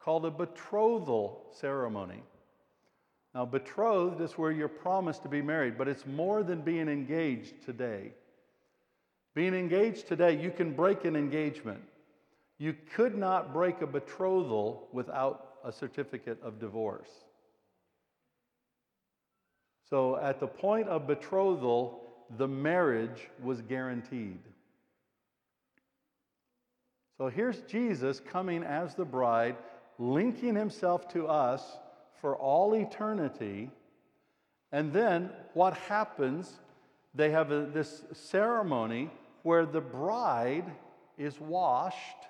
called 0.00 0.24
a 0.24 0.30
betrothal 0.30 1.44
ceremony. 1.52 2.22
Now, 3.34 3.44
betrothed 3.44 4.22
is 4.22 4.38
where 4.38 4.52
you're 4.52 4.68
promised 4.68 5.22
to 5.24 5.28
be 5.28 5.42
married, 5.42 5.76
but 5.76 5.86
it's 5.86 6.06
more 6.06 6.42
than 6.42 6.62
being 6.62 6.88
engaged 6.88 7.62
today. 7.66 8.12
Being 9.34 9.52
engaged 9.52 10.08
today, 10.08 10.42
you 10.42 10.50
can 10.50 10.72
break 10.72 11.04
an 11.04 11.14
engagement. 11.14 11.82
You 12.58 12.74
could 12.94 13.16
not 13.16 13.52
break 13.52 13.82
a 13.82 13.86
betrothal 13.86 14.88
without 14.92 15.56
a 15.64 15.72
certificate 15.72 16.38
of 16.42 16.58
divorce. 16.58 17.10
So, 19.88 20.16
at 20.16 20.40
the 20.40 20.46
point 20.46 20.88
of 20.88 21.06
betrothal, 21.06 22.02
the 22.38 22.48
marriage 22.48 23.28
was 23.42 23.60
guaranteed. 23.62 24.40
So, 27.18 27.28
here's 27.28 27.60
Jesus 27.62 28.20
coming 28.20 28.62
as 28.64 28.94
the 28.94 29.04
bride 29.04 29.56
linking 29.98 30.54
himself 30.54 31.08
to 31.12 31.26
us 31.26 31.78
for 32.20 32.36
all 32.36 32.74
eternity. 32.74 33.70
And 34.72 34.92
then 34.92 35.30
what 35.54 35.74
happens? 35.74 36.52
They 37.14 37.30
have 37.30 37.50
a, 37.50 37.66
this 37.66 38.02
ceremony 38.12 39.10
where 39.42 39.64
the 39.64 39.80
bride 39.80 40.70
is 41.16 41.40
washed 41.40 42.26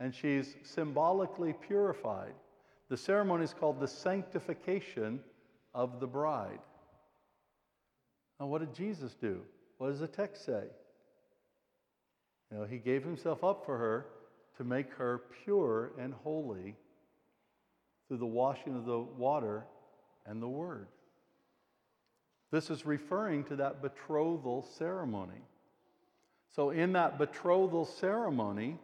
and 0.00 0.14
she's 0.14 0.54
symbolically 0.62 1.52
purified. 1.52 2.34
The 2.88 2.96
ceremony 2.96 3.44
is 3.44 3.54
called 3.54 3.80
the 3.80 3.88
sanctification 3.88 5.20
of 5.74 6.00
the 6.00 6.06
bride. 6.06 6.60
Now, 8.38 8.46
what 8.46 8.60
did 8.60 8.74
Jesus 8.74 9.14
do? 9.14 9.40
What 9.78 9.88
does 9.88 10.00
the 10.00 10.06
text 10.06 10.44
say? 10.44 10.64
You 12.50 12.58
know, 12.58 12.64
he 12.64 12.78
gave 12.78 13.02
himself 13.02 13.42
up 13.42 13.64
for 13.64 13.76
her 13.78 14.06
to 14.58 14.64
make 14.64 14.90
her 14.92 15.22
pure 15.44 15.92
and 15.98 16.14
holy 16.14 16.76
through 18.06 18.18
the 18.18 18.26
washing 18.26 18.76
of 18.76 18.84
the 18.84 18.98
water 18.98 19.64
and 20.26 20.40
the 20.40 20.48
word. 20.48 20.86
This 22.52 22.70
is 22.70 22.86
referring 22.86 23.44
to 23.44 23.56
that 23.56 23.82
betrothal 23.82 24.62
ceremony. 24.78 25.42
So, 26.54 26.70
in 26.70 26.92
that 26.92 27.18
betrothal 27.18 27.84
ceremony, 27.84 28.78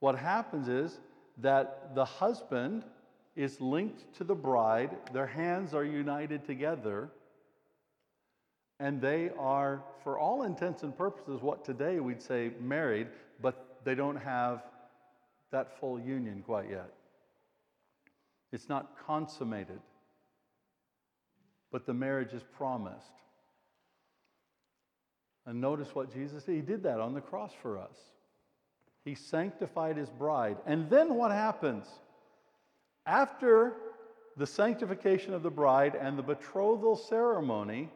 what 0.00 0.16
happens 0.18 0.68
is 0.68 0.98
that 1.38 1.94
the 1.94 2.04
husband 2.04 2.84
is 3.34 3.60
linked 3.60 4.12
to 4.14 4.24
the 4.24 4.34
bride, 4.34 4.96
their 5.12 5.26
hands 5.26 5.74
are 5.74 5.84
united 5.84 6.44
together, 6.44 7.10
and 8.80 9.00
they 9.00 9.30
are, 9.38 9.82
for 10.02 10.18
all 10.18 10.42
intents 10.42 10.82
and 10.82 10.96
purposes, 10.96 11.40
what 11.40 11.64
today 11.64 12.00
we'd 12.00 12.22
say 12.22 12.50
married, 12.60 13.08
but 13.40 13.78
they 13.84 13.94
don't 13.94 14.16
have 14.16 14.62
that 15.50 15.78
full 15.78 15.98
union 16.00 16.42
quite 16.44 16.68
yet. 16.70 16.92
It's 18.52 18.68
not 18.68 18.92
consummated, 19.06 19.80
but 21.70 21.86
the 21.86 21.94
marriage 21.94 22.32
is 22.32 22.42
promised. 22.56 23.12
And 25.46 25.60
notice 25.60 25.94
what 25.94 26.12
Jesus 26.12 26.44
did. 26.44 26.56
He 26.56 26.60
did 26.60 26.82
that 26.82 27.00
on 27.00 27.14
the 27.14 27.20
cross 27.20 27.52
for 27.62 27.78
us. 27.78 27.96
He 29.06 29.14
sanctified 29.14 29.96
his 29.96 30.10
bride. 30.10 30.56
And 30.66 30.90
then 30.90 31.14
what 31.14 31.30
happens? 31.30 31.86
After 33.06 33.74
the 34.36 34.48
sanctification 34.48 35.32
of 35.32 35.44
the 35.44 35.50
bride 35.50 35.94
and 35.94 36.18
the 36.18 36.24
betrothal 36.24 36.96
ceremony, 36.96 37.88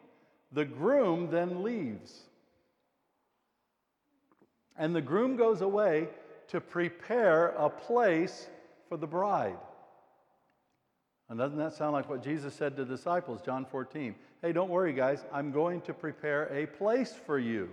the 0.53 0.65
groom 0.65 1.29
then 1.29 1.65
leaves. 1.65 2.21
And 4.77 4.95
the 4.95 5.03
groom 5.03 5.37
goes 5.37 5.63
away 5.63 6.07
to 6.47 6.61
prepare 6.61 7.49
a 7.49 7.69
place 7.69 8.47
for 8.89 8.97
the 8.97 9.09
bride. 9.09 9.59
And 11.29 11.37
doesn't 11.41 11.59
that 11.59 11.75
sound 11.75 11.93
like 11.93 12.09
what 12.09 12.23
Jesus 12.23 12.55
said 12.55 12.77
to 12.77 12.85
the 12.85 12.97
disciples, 12.97 13.41
John 13.45 13.65
14? 13.65 14.15
Hey, 14.43 14.53
don't 14.53 14.71
worry, 14.71 14.93
guys, 14.93 15.25
I'm 15.33 15.51
going 15.51 15.81
to 15.83 15.93
prepare 15.93 16.45
a 16.55 16.67
place 16.67 17.13
for 17.27 17.41
you. 17.41 17.69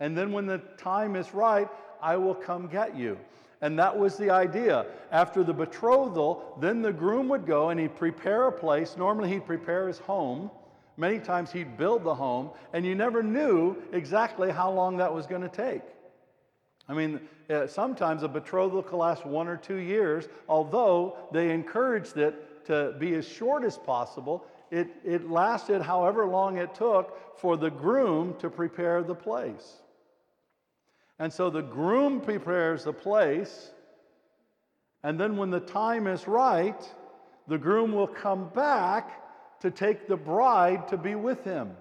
And 0.00 0.16
then 0.16 0.32
when 0.32 0.46
the 0.46 0.58
time 0.76 1.16
is 1.16 1.34
right, 1.34 1.68
I 2.00 2.16
will 2.16 2.34
come 2.34 2.68
get 2.68 2.96
you. 2.96 3.18
And 3.60 3.78
that 3.78 3.98
was 3.98 4.16
the 4.16 4.30
idea. 4.30 4.86
After 5.10 5.42
the 5.42 5.52
betrothal, 5.52 6.56
then 6.60 6.80
the 6.80 6.92
groom 6.92 7.28
would 7.28 7.46
go 7.46 7.70
and 7.70 7.80
he'd 7.80 7.96
prepare 7.96 8.46
a 8.46 8.52
place. 8.52 8.96
Normally, 8.96 9.30
he'd 9.30 9.46
prepare 9.46 9.88
his 9.88 9.98
home. 9.98 10.50
Many 10.96 11.18
times, 11.18 11.50
he'd 11.50 11.76
build 11.76 12.04
the 12.04 12.14
home, 12.14 12.50
and 12.72 12.84
you 12.84 12.94
never 12.94 13.22
knew 13.22 13.76
exactly 13.92 14.50
how 14.50 14.70
long 14.70 14.96
that 14.96 15.12
was 15.12 15.26
going 15.26 15.42
to 15.42 15.48
take. 15.48 15.82
I 16.88 16.94
mean, 16.94 17.20
uh, 17.50 17.66
sometimes 17.66 18.22
a 18.22 18.28
betrothal 18.28 18.82
could 18.82 18.96
last 18.96 19.24
one 19.24 19.46
or 19.46 19.56
two 19.56 19.76
years, 19.76 20.28
although 20.48 21.16
they 21.32 21.50
encouraged 21.50 22.16
it 22.16 22.66
to 22.66 22.94
be 22.98 23.14
as 23.14 23.26
short 23.28 23.64
as 23.64 23.76
possible. 23.78 24.44
It, 24.70 24.88
it 25.04 25.30
lasted 25.30 25.82
however 25.82 26.26
long 26.26 26.58
it 26.58 26.74
took 26.74 27.38
for 27.38 27.56
the 27.56 27.70
groom 27.70 28.34
to 28.40 28.50
prepare 28.50 29.02
the 29.02 29.14
place. 29.14 29.76
And 31.18 31.32
so 31.32 31.50
the 31.50 31.62
groom 31.62 32.20
prepares 32.20 32.84
the 32.84 32.92
place, 32.92 33.70
and 35.02 35.18
then 35.18 35.36
when 35.36 35.50
the 35.50 35.60
time 35.60 36.06
is 36.06 36.28
right, 36.28 36.80
the 37.48 37.58
groom 37.58 37.92
will 37.92 38.06
come 38.06 38.48
back 38.50 39.60
to 39.60 39.70
take 39.70 40.06
the 40.06 40.16
bride 40.16 40.86
to 40.88 40.96
be 40.96 41.14
with 41.14 41.42
him. 41.44 41.76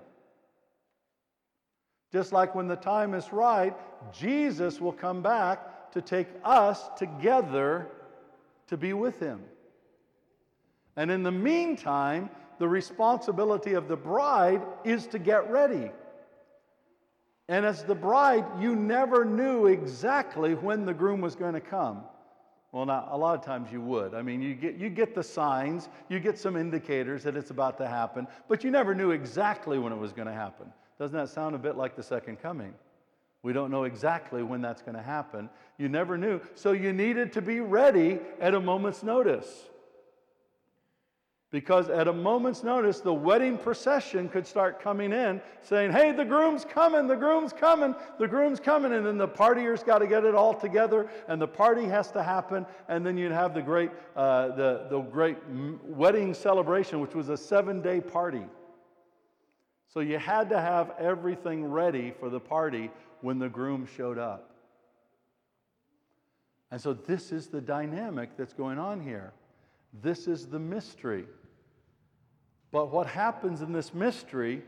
Just 2.12 2.32
like 2.32 2.56
when 2.56 2.67
the 2.67 2.75
time 2.75 3.13
is 3.13 3.32
right, 3.32 3.75
Jesus 4.12 4.79
will 4.79 4.94
come 4.94 5.22
back 5.22 5.91
to 5.91 6.01
take 6.01 6.27
us 6.44 6.89
together 6.98 7.88
to 8.67 8.77
be 8.77 8.94
with 8.94 9.20
him. 9.20 9.41
And 10.96 11.12
in 11.12 11.22
the 11.22 11.32
meantime, 11.32 12.29
the 12.60 12.67
responsibility 12.67 13.74
of 13.74 13.88
the 13.88 13.96
bride 13.96 14.62
is 14.84 15.06
to 15.08 15.20
get 15.20 15.50
ready. 15.50 15.91
And 17.50 17.66
as 17.66 17.84
the 17.84 17.96
bride, 17.96 18.46
you 18.60 18.76
never 18.76 19.24
knew 19.24 19.68
exactly 19.68 20.54
when 20.54 20.86
the 20.86 20.94
groom 20.94 21.22
was 21.22 21.36
going 21.36 21.54
to 21.54 21.62
come. 21.62 22.04
Well, 22.74 22.86
not 22.86 23.08
a 23.12 23.18
lot 23.18 23.40
of 23.40 23.46
times 23.46 23.72
you 23.72 23.82
would. 23.82 24.14
I 24.14 24.22
mean, 24.22 24.42
you 24.42 24.54
get, 24.54 24.76
you 24.76 24.90
get 24.90 25.16
the 25.16 25.24
signs, 25.24 25.88
you 26.10 26.20
get 26.20 26.38
some 26.38 26.58
indicators 26.58 27.24
that 27.24 27.38
it's 27.38 27.50
about 27.50 27.78
to 27.78 27.88
happen, 27.88 28.28
but 28.50 28.64
you 28.64 28.72
never 28.72 28.94
knew 28.94 29.12
exactly 29.12 29.80
when 29.80 29.94
it 29.94 29.98
was 29.98 30.12
going 30.12 30.28
to 30.28 30.34
happen. 30.34 30.72
Doesn't 31.00 31.16
that 31.16 31.30
sound 31.30 31.56
a 31.56 31.60
bit 31.60 31.78
like 31.78 31.96
the 31.96 32.04
second 32.04 32.42
coming? 32.42 32.74
We 33.44 33.54
don't 33.54 33.72
know 33.72 33.86
exactly 33.86 34.44
when 34.44 34.62
that's 34.62 34.82
going 34.82 34.96
to 34.96 35.02
happen. 35.02 35.50
You 35.78 35.88
never 35.88 36.18
knew. 36.18 36.42
So 36.56 36.74
you 36.74 36.92
needed 36.92 37.32
to 37.34 37.42
be 37.42 37.62
ready 37.62 38.20
at 38.42 38.54
a 38.54 38.60
moment's 38.60 39.04
notice. 39.04 39.48
Because 41.58 41.89
at 41.89 42.08
a 42.08 42.13
moment's 42.13 42.63
notice, 42.63 43.00
the 43.00 43.12
wedding 43.12 43.58
procession 43.58 44.30
could 44.30 44.46
start 44.46 44.80
coming 44.80 45.12
in 45.12 45.41
saying, 45.63 45.91
Hey, 45.91 46.12
the 46.12 46.24
groom's 46.24 46.63
coming, 46.63 47.08
the 47.08 47.15
groom's 47.15 47.52
coming, 47.52 47.96
the 48.20 48.28
groom's 48.28 48.60
coming. 48.60 48.93
And 48.93 49.04
then 49.04 49.17
the 49.17 49.28
partiers 49.28 49.84
got 49.84 49.98
to 49.98 50.06
get 50.06 50.24
it 50.24 50.36
all 50.36 50.54
together, 50.54 51.10
and 51.28 51.41
the 51.41 51.48
party 51.48 51.86
has 51.86 52.12
to 52.12 52.22
happen. 52.22 52.63
And 52.88 53.04
then 53.04 53.17
you'd 53.17 53.32
have 53.32 53.56
the 53.56 53.63
great, 53.63 53.89
uh, 54.15 54.50
the, 54.50 54.86
the 54.91 55.00
great 55.00 55.38
wedding 55.84 56.36
celebration, 56.36 57.00
which 57.00 57.15
was 57.15 57.30
a 57.30 57.38
seven 57.38 57.82
day 57.82 58.02
party. 58.02 58.43
So 59.91 60.02
you 60.02 60.20
had 60.20 60.50
to 60.50 60.62
have 60.62 60.91
everything 61.00 61.65
ready 61.65 62.13
for 62.20 62.30
the 62.30 62.39
party 62.39 62.91
when 63.22 63.39
the 63.39 63.50
groom 63.50 63.88
showed 63.98 64.20
up. 64.20 64.52
And 66.70 66.80
so 66.80 66.93
this 66.93 67.32
is 67.32 67.48
the 67.48 67.62
dynamic 67.62 68.38
that's 68.38 68.54
going 68.54 68.78
on 68.78 69.02
here. 69.02 69.34
This 70.04 70.28
is 70.28 70.46
the 70.46 70.60
mystery. 70.60 71.26
But 72.78 72.92
what 72.92 73.08
happens 73.08 73.63
in 73.63 73.74
this 73.74 73.92
mystery, 73.92 74.62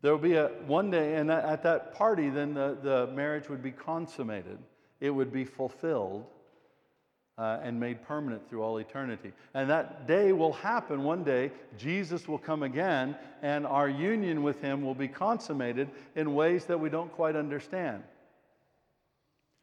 there 0.00 0.12
will 0.12 0.22
be 0.22 0.34
a 0.34 0.46
one 0.68 0.92
day, 0.92 1.16
and 1.16 1.28
at 1.28 1.60
that 1.64 1.92
party, 1.92 2.30
then 2.30 2.54
the, 2.54 2.78
the 2.80 3.08
marriage 3.12 3.48
would 3.48 3.64
be 3.64 3.72
consummated. 3.72 4.58
It 5.00 5.10
would 5.10 5.32
be 5.32 5.44
fulfilled 5.44 6.24
uh, 7.36 7.58
and 7.64 7.80
made 7.80 8.00
permanent 8.06 8.48
through 8.48 8.62
all 8.62 8.78
eternity. 8.78 9.32
And 9.54 9.68
that 9.68 10.06
day 10.06 10.30
will 10.30 10.52
happen 10.52 11.02
one 11.02 11.24
day. 11.24 11.50
Jesus 11.76 12.28
will 12.28 12.38
come 12.38 12.62
again, 12.62 13.16
and 13.42 13.66
our 13.66 13.88
union 13.88 14.44
with 14.44 14.60
him 14.60 14.80
will 14.80 14.94
be 14.94 15.08
consummated 15.08 15.90
in 16.14 16.32
ways 16.32 16.66
that 16.66 16.78
we 16.78 16.90
don't 16.90 17.10
quite 17.10 17.34
understand. 17.34 18.04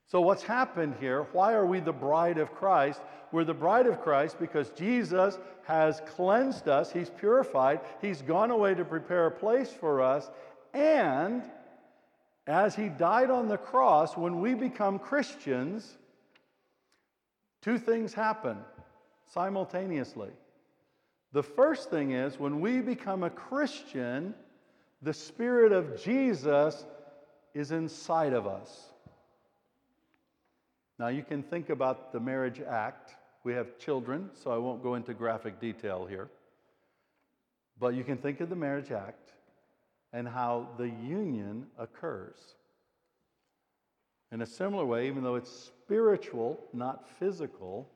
So, 0.07 0.21
what's 0.21 0.43
happened 0.43 0.95
here? 1.01 1.27
Why 1.33 1.53
are 1.53 1.65
we 1.65 1.81
the 1.81 1.91
bride 1.91 2.37
of 2.37 2.53
Christ? 2.55 3.01
We're 3.33 3.43
the 3.43 3.53
bride 3.53 3.87
of 3.87 4.01
Christ 4.01 4.39
because 4.39 4.69
Jesus 4.69 5.37
has 5.65 6.01
cleansed 6.15 6.69
us, 6.69 6.91
He's 6.91 7.09
purified, 7.09 7.81
He's 8.01 8.21
gone 8.21 8.51
away 8.51 8.73
to 8.73 8.85
prepare 8.85 9.27
a 9.27 9.31
place 9.31 9.69
for 9.69 10.01
us, 10.01 10.29
and 10.73 11.43
as 12.47 12.73
He 12.73 12.87
died 12.87 13.29
on 13.29 13.49
the 13.49 13.57
cross, 13.57 14.15
when 14.15 14.39
we 14.39 14.53
become 14.53 14.97
Christians, 14.97 15.97
two 17.61 17.77
things 17.77 18.13
happen 18.13 18.57
simultaneously. 19.33 20.31
The 21.33 21.43
first 21.43 21.89
thing 21.89 22.11
is 22.11 22.39
when 22.39 22.61
we 22.61 22.79
become 22.79 23.23
a 23.23 23.29
Christian, 23.29 24.33
the 25.01 25.13
Spirit 25.13 25.73
of 25.73 26.01
Jesus 26.01 26.85
is 27.53 27.71
inside 27.71 28.31
of 28.31 28.47
us. 28.47 28.93
Now, 30.99 31.09
you 31.09 31.23
can 31.23 31.43
think 31.43 31.69
about 31.69 32.11
the 32.11 32.19
marriage 32.19 32.61
act. 32.61 33.15
We 33.43 33.53
have 33.53 33.77
children, 33.77 34.29
so 34.33 34.51
I 34.51 34.57
won't 34.57 34.81
go 34.81 34.95
into 34.95 35.13
graphic 35.13 35.59
detail 35.59 36.05
here. 36.05 36.29
But 37.79 37.93
you 37.93 38.03
can 38.03 38.17
think 38.17 38.41
of 38.41 38.49
the 38.49 38.55
marriage 38.55 38.91
act 38.91 39.29
and 40.11 40.27
how 40.27 40.69
the 40.77 40.87
union 40.87 41.67
occurs. 41.77 42.55
In 44.31 44.41
a 44.41 44.45
similar 44.45 44.85
way, 44.85 45.07
even 45.07 45.23
though 45.23 45.35
it's 45.35 45.51
spiritual, 45.51 46.59
not 46.73 47.07
physical, 47.19 47.89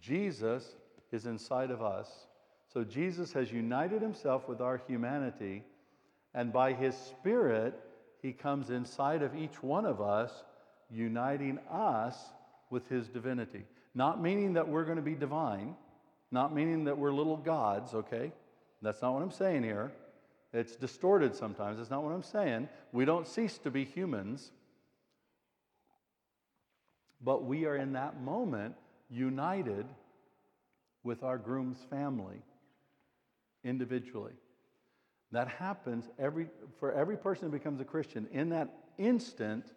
Jesus 0.00 0.76
is 1.10 1.26
inside 1.26 1.70
of 1.70 1.82
us. 1.82 2.08
So 2.72 2.84
Jesus 2.84 3.32
has 3.32 3.50
united 3.50 4.02
himself 4.02 4.48
with 4.48 4.60
our 4.60 4.80
humanity, 4.86 5.64
and 6.34 6.52
by 6.52 6.72
his 6.72 6.94
Spirit, 6.94 7.74
he 8.20 8.32
comes 8.32 8.70
inside 8.70 9.22
of 9.22 9.34
each 9.34 9.62
one 9.62 9.86
of 9.86 10.00
us 10.00 10.44
uniting 10.90 11.58
us 11.70 12.16
with 12.70 12.88
his 12.88 13.08
divinity. 13.08 13.64
Not 13.94 14.20
meaning 14.20 14.54
that 14.54 14.68
we're 14.68 14.84
going 14.84 14.96
to 14.96 15.02
be 15.02 15.14
divine, 15.14 15.74
not 16.30 16.54
meaning 16.54 16.84
that 16.84 16.98
we're 16.98 17.12
little 17.12 17.36
gods, 17.36 17.94
okay? 17.94 18.32
That's 18.82 19.00
not 19.02 19.14
what 19.14 19.22
I'm 19.22 19.30
saying 19.30 19.62
here. 19.62 19.92
It's 20.52 20.76
distorted 20.76 21.34
sometimes. 21.34 21.78
That's 21.78 21.90
not 21.90 22.02
what 22.02 22.12
I'm 22.12 22.22
saying. 22.22 22.68
We 22.92 23.04
don't 23.04 23.26
cease 23.26 23.58
to 23.58 23.70
be 23.70 23.84
humans, 23.84 24.50
but 27.22 27.44
we 27.44 27.64
are 27.66 27.76
in 27.76 27.92
that 27.92 28.20
moment 28.20 28.74
united 29.10 29.86
with 31.02 31.22
our 31.22 31.38
groom's 31.38 31.78
family 31.88 32.42
individually. 33.64 34.32
That 35.32 35.48
happens 35.48 36.08
every, 36.18 36.48
for 36.78 36.92
every 36.92 37.16
person 37.16 37.46
who 37.46 37.52
becomes 37.52 37.80
a 37.80 37.84
Christian. 37.84 38.26
In 38.32 38.50
that 38.50 38.68
instant, 38.98 39.72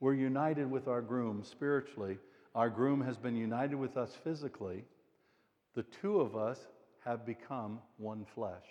we're 0.00 0.14
united 0.14 0.70
with 0.70 0.88
our 0.88 1.02
groom 1.02 1.42
spiritually. 1.42 2.18
Our 2.54 2.70
groom 2.70 3.00
has 3.02 3.16
been 3.16 3.36
united 3.36 3.76
with 3.76 3.96
us 3.96 4.16
physically. 4.24 4.84
the 5.74 5.82
two 6.02 6.20
of 6.20 6.34
us 6.34 6.58
have 7.04 7.24
become 7.24 7.78
one 7.98 8.24
flesh. 8.34 8.66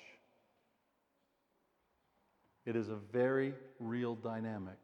It 2.65 2.75
is 2.75 2.89
a 2.89 2.95
very 2.95 3.53
real 3.79 4.15
dynamic. 4.15 4.77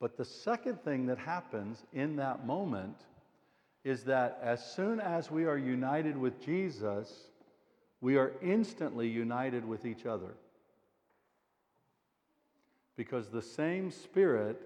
But 0.00 0.16
the 0.16 0.24
second 0.24 0.84
thing 0.84 1.06
that 1.06 1.18
happens 1.18 1.82
in 1.92 2.16
that 2.16 2.46
moment 2.46 2.96
is 3.82 4.04
that 4.04 4.38
as 4.42 4.64
soon 4.64 5.00
as 5.00 5.30
we 5.30 5.46
are 5.46 5.58
united 5.58 6.16
with 6.16 6.44
Jesus, 6.44 7.12
we 8.00 8.16
are 8.16 8.32
instantly 8.40 9.08
united 9.08 9.66
with 9.66 9.84
each 9.84 10.06
other. 10.06 10.34
Because 12.96 13.28
the 13.28 13.42
same 13.42 13.90
Spirit 13.90 14.60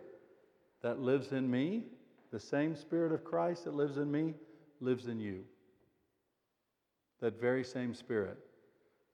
that 0.83 1.01
lives 1.01 1.33
in 1.33 1.51
me, 1.51 1.85
the 2.31 2.41
same 2.41 2.77
Spirit 2.77 3.12
of 3.12 3.25
Christ 3.25 3.64
that 3.64 3.75
lives 3.75 3.97
in 3.97 4.11
me, 4.11 4.35
lives 4.81 5.07
in 5.07 5.19
you. 5.19 5.45
That 7.21 7.41
very 7.41 7.64
same 7.64 7.95
Spirit. 7.95 8.38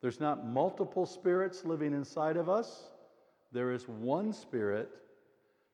There's 0.00 0.20
not 0.20 0.46
multiple 0.46 1.06
spirits 1.06 1.64
living 1.64 1.94
inside 1.94 2.36
of 2.36 2.48
us, 2.48 2.90
there 3.52 3.72
is 3.72 3.88
one 3.88 4.32
Spirit. 4.32 4.90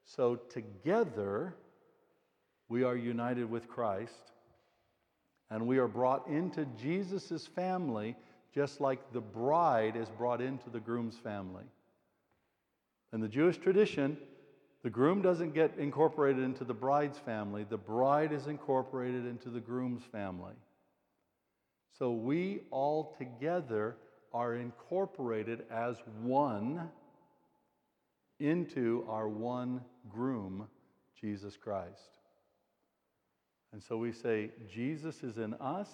So 0.05 0.37
together, 0.37 1.55
we 2.69 2.85
are 2.85 2.97
united 2.97 3.51
with 3.51 3.69
Christ 3.69 4.33
and 5.51 5.67
we 5.67 5.79
are 5.79 5.89
brought 5.89 6.27
into 6.29 6.65
Jesus' 6.81 7.47
family 7.47 8.17
just 8.55 8.81
like 8.81 9.13
the 9.13 9.21
bride 9.21 9.97
is 9.97 10.09
brought 10.11 10.41
into 10.41 10.71
the 10.71 10.81
groom's 10.81 11.17
family. 11.17 11.65
In 13.13 13.21
the 13.21 13.29
Jewish 13.29 13.59
tradition, 13.59 14.17
the 14.83 14.91
groom 14.91 15.21
doesn't 15.21 15.55
get 15.55 15.75
incorporated 15.79 16.43
into 16.43 16.65
the 16.65 16.75
bride's 16.75 17.19
family, 17.19 17.65
the 17.69 17.77
bride 17.77 18.33
is 18.33 18.47
incorporated 18.47 19.27
into 19.27 19.51
the 19.51 19.61
groom's 19.61 20.05
family. 20.11 20.55
So 21.99 22.13
we 22.13 22.61
all 22.71 23.15
together 23.19 23.97
are 24.33 24.55
incorporated 24.55 25.65
as 25.71 25.97
one 26.23 26.89
into 28.39 29.05
our 29.09 29.29
one 29.29 29.83
groom, 30.09 30.67
Jesus 31.21 31.57
Christ. 31.57 32.19
And 33.73 33.83
so 33.83 33.99
we 33.99 34.13
say, 34.13 34.51
Jesus 34.73 35.23
is 35.23 35.37
in 35.37 35.55
us 35.55 35.89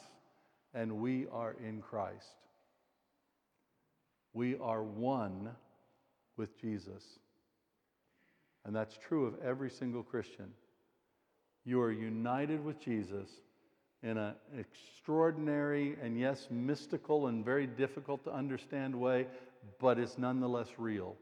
and 0.73 0.99
we 0.99 1.27
are 1.33 1.57
in 1.63 1.83
Christ. 1.83 2.37
We 4.33 4.57
are 4.59 4.83
one 4.83 5.51
with 6.37 6.61
Jesus. 6.61 7.03
And 8.67 8.75
that's 8.75 8.99
true 8.99 9.27
of 9.27 9.35
every 9.45 9.71
single 9.71 10.03
Christian. 10.03 10.47
You 11.65 11.81
are 11.81 11.93
united 11.93 12.65
with 12.65 12.81
Jesus 12.81 13.29
in 14.03 14.19
an 14.19 14.35
extraordinary 14.59 15.97
and, 16.03 16.19
yes, 16.19 16.49
mystical 16.51 17.29
and 17.29 17.45
very 17.45 17.69
difficult 17.69 18.25
to 18.25 18.33
understand 18.33 18.95
way, 18.95 19.29
but 19.79 20.01
it's 20.01 20.19
nonetheless 20.19 20.69
real. 20.79 21.15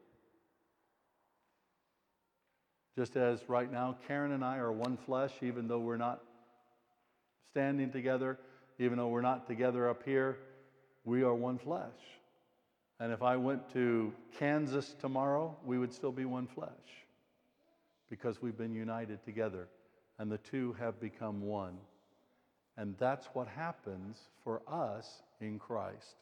Just 2.97 3.15
as 3.17 3.41
right 3.47 3.71
now, 3.71 3.99
Karen 4.09 4.33
and 4.33 4.45
I 4.45 4.57
are 4.57 4.73
one 4.73 4.97
flesh, 4.97 5.33
even 5.43 5.69
though 5.69 5.81
we're 5.81 5.99
not 5.99 6.23
standing 7.51 7.91
together, 7.91 8.39
even 8.79 8.97
though 8.97 9.09
we're 9.09 9.21
not 9.21 9.47
together 9.47 9.91
up 9.91 10.03
here, 10.05 10.39
we 11.05 11.23
are 11.23 11.35
one 11.35 11.59
flesh. 11.59 11.93
And 13.01 13.13
if 13.13 13.23
I 13.23 13.37
went 13.37 13.71
to 13.75 14.15
Kansas 14.39 14.95
tomorrow, 14.99 15.55
we 15.65 15.79
would 15.79 15.93
still 15.93 16.13
be 16.13 16.25
one 16.25 16.47
flesh 16.47 16.71
because 18.15 18.41
we've 18.41 18.57
been 18.57 18.73
united 18.73 19.25
together 19.25 19.67
and 20.21 20.31
the 20.31 20.39
two 20.39 20.73
have 20.79 21.01
become 21.01 21.41
one. 21.41 21.77
And 22.77 22.95
that's 22.97 23.27
what 23.33 23.49
happens 23.49 24.19
for 24.45 24.63
us 24.69 25.25
in 25.41 25.59
Christ. 25.59 26.15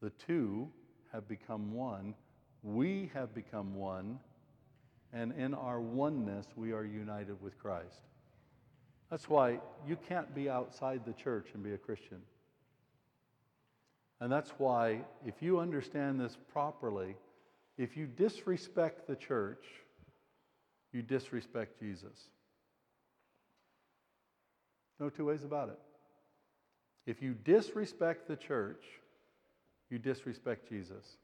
The 0.00 0.08
two 0.08 0.70
have 1.12 1.28
become 1.28 1.74
one, 1.74 2.14
we 2.62 3.10
have 3.12 3.34
become 3.34 3.74
one, 3.74 4.18
and 5.12 5.32
in 5.32 5.52
our 5.52 5.82
oneness, 5.82 6.46
we 6.56 6.72
are 6.72 6.84
united 6.84 7.38
with 7.42 7.58
Christ. 7.58 8.00
That's 9.10 9.28
why 9.28 9.58
you 9.86 9.98
can't 10.08 10.34
be 10.34 10.48
outside 10.48 11.02
the 11.04 11.12
church 11.12 11.48
and 11.52 11.62
be 11.62 11.74
a 11.74 11.78
Christian. 11.78 12.22
And 14.18 14.32
that's 14.32 14.50
why, 14.56 15.02
if 15.26 15.42
you 15.42 15.58
understand 15.58 16.18
this 16.18 16.38
properly, 16.50 17.16
if 17.76 17.98
you 17.98 18.06
disrespect 18.06 19.06
the 19.06 19.16
church, 19.16 19.64
you 20.92 21.02
disrespect 21.02 21.78
Jesus. 21.78 22.28
No 24.98 25.08
two 25.08 25.26
ways 25.26 25.44
about 25.44 25.68
it. 25.68 25.78
If 27.06 27.22
you 27.22 27.34
disrespect 27.34 28.28
the 28.28 28.36
church, 28.36 28.84
you 29.88 29.98
disrespect 29.98 30.68
Jesus. 30.68 31.16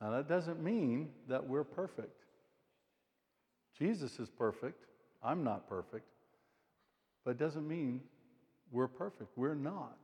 Now, 0.00 0.10
that 0.10 0.28
doesn't 0.28 0.62
mean 0.62 1.10
that 1.28 1.46
we're 1.46 1.64
perfect. 1.64 2.24
Jesus 3.78 4.18
is 4.18 4.28
perfect. 4.28 4.84
I'm 5.22 5.44
not 5.44 5.68
perfect. 5.68 6.06
But 7.24 7.32
it 7.32 7.38
doesn't 7.38 7.66
mean 7.66 8.00
we're 8.70 8.88
perfect. 8.88 9.30
We're 9.36 9.54
not. 9.54 9.98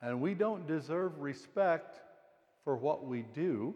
And 0.00 0.20
we 0.20 0.34
don't 0.34 0.66
deserve 0.66 1.18
respect 1.18 2.00
for 2.64 2.76
what 2.76 3.04
we 3.04 3.22
do, 3.34 3.74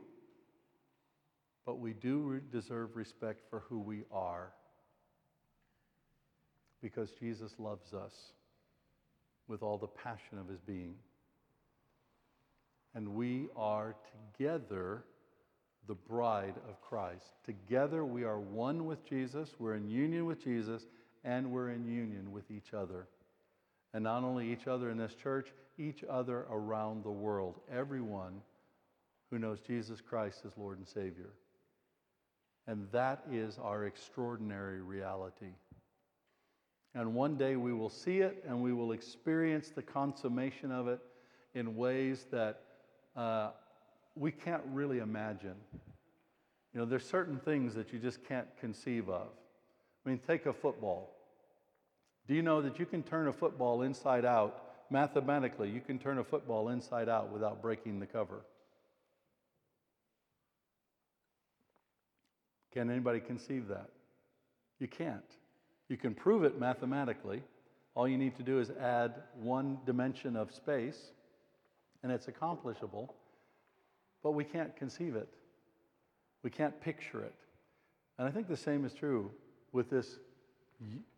but 1.67 1.79
we 1.79 1.93
do 1.93 2.41
deserve 2.53 2.97
respect 2.97 3.43
for 3.49 3.61
who 3.69 3.79
we 3.79 4.05
are. 4.13 4.53
Because 6.83 7.11
Jesus 7.13 7.53
loves 7.59 7.95
us 7.95 8.13
with 9.49 9.63
all 9.63 9.79
the 9.79 9.87
passion 9.87 10.39
of 10.39 10.49
his 10.49 10.61
being. 10.61 10.95
And 12.95 13.15
we 13.15 13.49
are 13.57 13.97
together 14.37 15.05
the 15.87 15.95
bride 15.95 16.55
of 16.69 16.81
Christ. 16.81 17.27
Together 17.45 18.05
we 18.05 18.25
are 18.25 18.39
one 18.39 18.87
with 18.87 19.05
Jesus, 19.09 19.51
we're 19.59 19.75
in 19.75 19.89
union 19.89 20.27
with 20.27 20.43
Jesus, 20.43 20.87
and 21.25 21.51
we're 21.51 21.71
in 21.71 21.85
union 21.87 22.33
with 22.33 22.51
each 22.51 22.73
other. 22.75 23.07
And 23.93 24.05
not 24.05 24.25
only 24.25 24.51
each 24.53 24.67
other 24.67 24.91
in 24.91 24.99
this 24.99 25.15
church, 25.15 25.49
each 25.79 26.05
other 26.09 26.47
around 26.51 27.05
the 27.05 27.11
world. 27.11 27.61
Everyone 27.73 28.41
who 29.31 29.39
knows 29.39 29.61
Jesus 29.61 30.01
Christ 30.01 30.43
as 30.47 30.53
Lord 30.57 30.79
and 30.79 30.87
Savior. 30.87 31.31
And 32.67 32.87
that 32.93 33.25
is 33.31 33.59
our 33.59 33.85
extraordinary 33.85 34.81
reality. 34.81 35.53
And 36.95 37.15
one 37.15 37.37
day 37.37 37.57
we 37.57 37.73
will 37.73 37.91
see 37.91 38.19
it 38.19 38.45
and 38.47 38.63
we 38.63 38.73
will 38.73 38.93
experience 38.93 39.71
the 39.71 39.83
consummation 39.83 40.71
of 40.71 40.89
it 40.89 41.01
in 41.55 41.77
ways 41.77 42.27
that 42.31 42.61
uh, 43.17 43.51
we 44.15 44.31
can't 44.31 44.63
really 44.73 44.99
imagine. 44.99 45.57
You 46.73 46.81
know, 46.81 46.87
there's 46.87 47.07
certain 47.07 47.39
things 47.39 47.75
that 47.75 47.93
you 47.93 47.99
just 47.99 48.25
can't 48.25 48.49
conceive 48.61 49.09
of. 49.09 49.29
I 50.05 50.09
mean, 50.09 50.21
take 50.27 50.47
a 50.47 50.53
football. 50.53 51.11
Do 52.27 52.35
you 52.35 52.43
know 52.43 52.63
that 52.63 52.79
you 52.79 52.87
can 52.87 53.03
turn 53.03 53.29
a 53.29 53.33
football 53.33 53.83
inside 53.83 54.25
out? 54.25 54.61
Mathematically, 54.91 55.71
you 55.71 55.81
can 55.81 55.99
turn 55.99 56.19
a 56.19 56.25
football 56.25 56.69
inside 56.69 57.09
out 57.09 57.33
without 57.33 57.61
breaking 57.61 58.01
the 58.01 58.07
cover. 58.07 58.45
Can 62.75 62.91
anybody 62.91 63.21
conceive 63.21 63.69
that? 63.69 63.89
You 64.79 64.89
can't. 64.89 65.23
You 65.89 65.97
can 65.97 66.15
prove 66.15 66.45
it 66.45 66.59
mathematically. 66.59 67.43
All 67.95 68.07
you 68.09 68.19
need 68.19 68.37
to 68.37 68.43
do 68.43 68.59
is 68.59 68.71
add 68.71 69.15
one 69.41 69.79
dimension 69.87 70.37
of 70.37 70.53
space, 70.53 71.13
and 72.03 72.11
it's 72.13 72.29
accomplishable 72.29 73.15
but 74.25 74.33
we 74.33 74.43
can't 74.43 74.75
conceive 74.75 75.15
it. 75.15 75.29
We 76.43 76.51
can't 76.51 76.81
picture 76.81 77.23
it. 77.23 77.35
And 78.19 78.27
I 78.27 78.31
think 78.31 78.49
the 78.49 78.57
same 78.57 78.85
is 78.85 78.95
true 78.95 79.31
with 79.73 79.91
this 79.91 80.19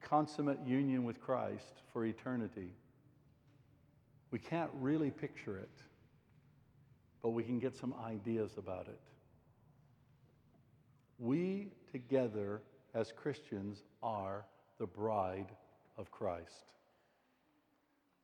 consummate 0.02 0.58
union 0.66 1.04
with 1.04 1.20
Christ 1.20 1.82
for 1.92 2.04
eternity. 2.04 2.72
We 4.32 4.38
can't 4.40 4.70
really 4.74 5.10
picture 5.10 5.56
it, 5.56 5.70
but 7.22 7.30
we 7.30 7.44
can 7.44 7.60
get 7.60 7.76
some 7.76 7.94
ideas 8.04 8.50
about 8.58 8.88
it. 8.88 9.00
We 11.18 11.68
together 11.90 12.62
as 12.94 13.12
Christians 13.12 13.82
are 14.02 14.44
the 14.78 14.86
bride 14.86 15.48
of 15.96 16.10
Christ. 16.10 16.64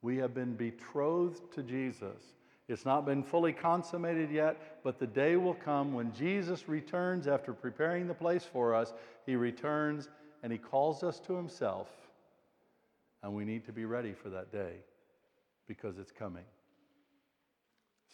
We 0.02 0.16
have 0.16 0.34
been 0.34 0.54
betrothed 0.54 1.52
to 1.54 1.62
Jesus. 1.62 2.22
It's 2.68 2.84
not 2.84 3.04
been 3.04 3.22
fully 3.22 3.52
consummated 3.52 4.30
yet, 4.30 4.82
but 4.82 4.98
the 4.98 5.06
day 5.06 5.36
will 5.36 5.54
come 5.54 5.94
when 5.94 6.12
Jesus 6.12 6.68
returns 6.68 7.26
after 7.26 7.52
preparing 7.52 8.06
the 8.06 8.14
place 8.14 8.44
for 8.44 8.74
us. 8.74 8.92
He 9.26 9.36
returns 9.36 10.08
and 10.42 10.52
he 10.52 10.58
calls 10.58 11.02
us 11.02 11.20
to 11.20 11.34
himself. 11.34 11.88
And 13.22 13.34
we 13.34 13.44
need 13.44 13.64
to 13.66 13.72
be 13.72 13.84
ready 13.84 14.12
for 14.12 14.30
that 14.30 14.50
day 14.50 14.76
because 15.68 15.98
it's 15.98 16.10
coming. 16.10 16.44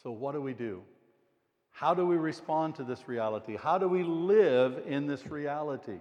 So, 0.03 0.11
what 0.11 0.33
do 0.33 0.41
we 0.41 0.53
do? 0.53 0.83
How 1.79 1.95
do 1.95 2.05
we 2.05 2.17
respond 2.17 2.75
to 2.75 2.83
this 2.83 3.07
reality? 3.07 3.57
How 3.57 3.79
do 3.79 3.87
we 3.88 4.03
live 4.03 4.83
in 4.85 5.07
this 5.07 5.29
reality? 5.29 6.01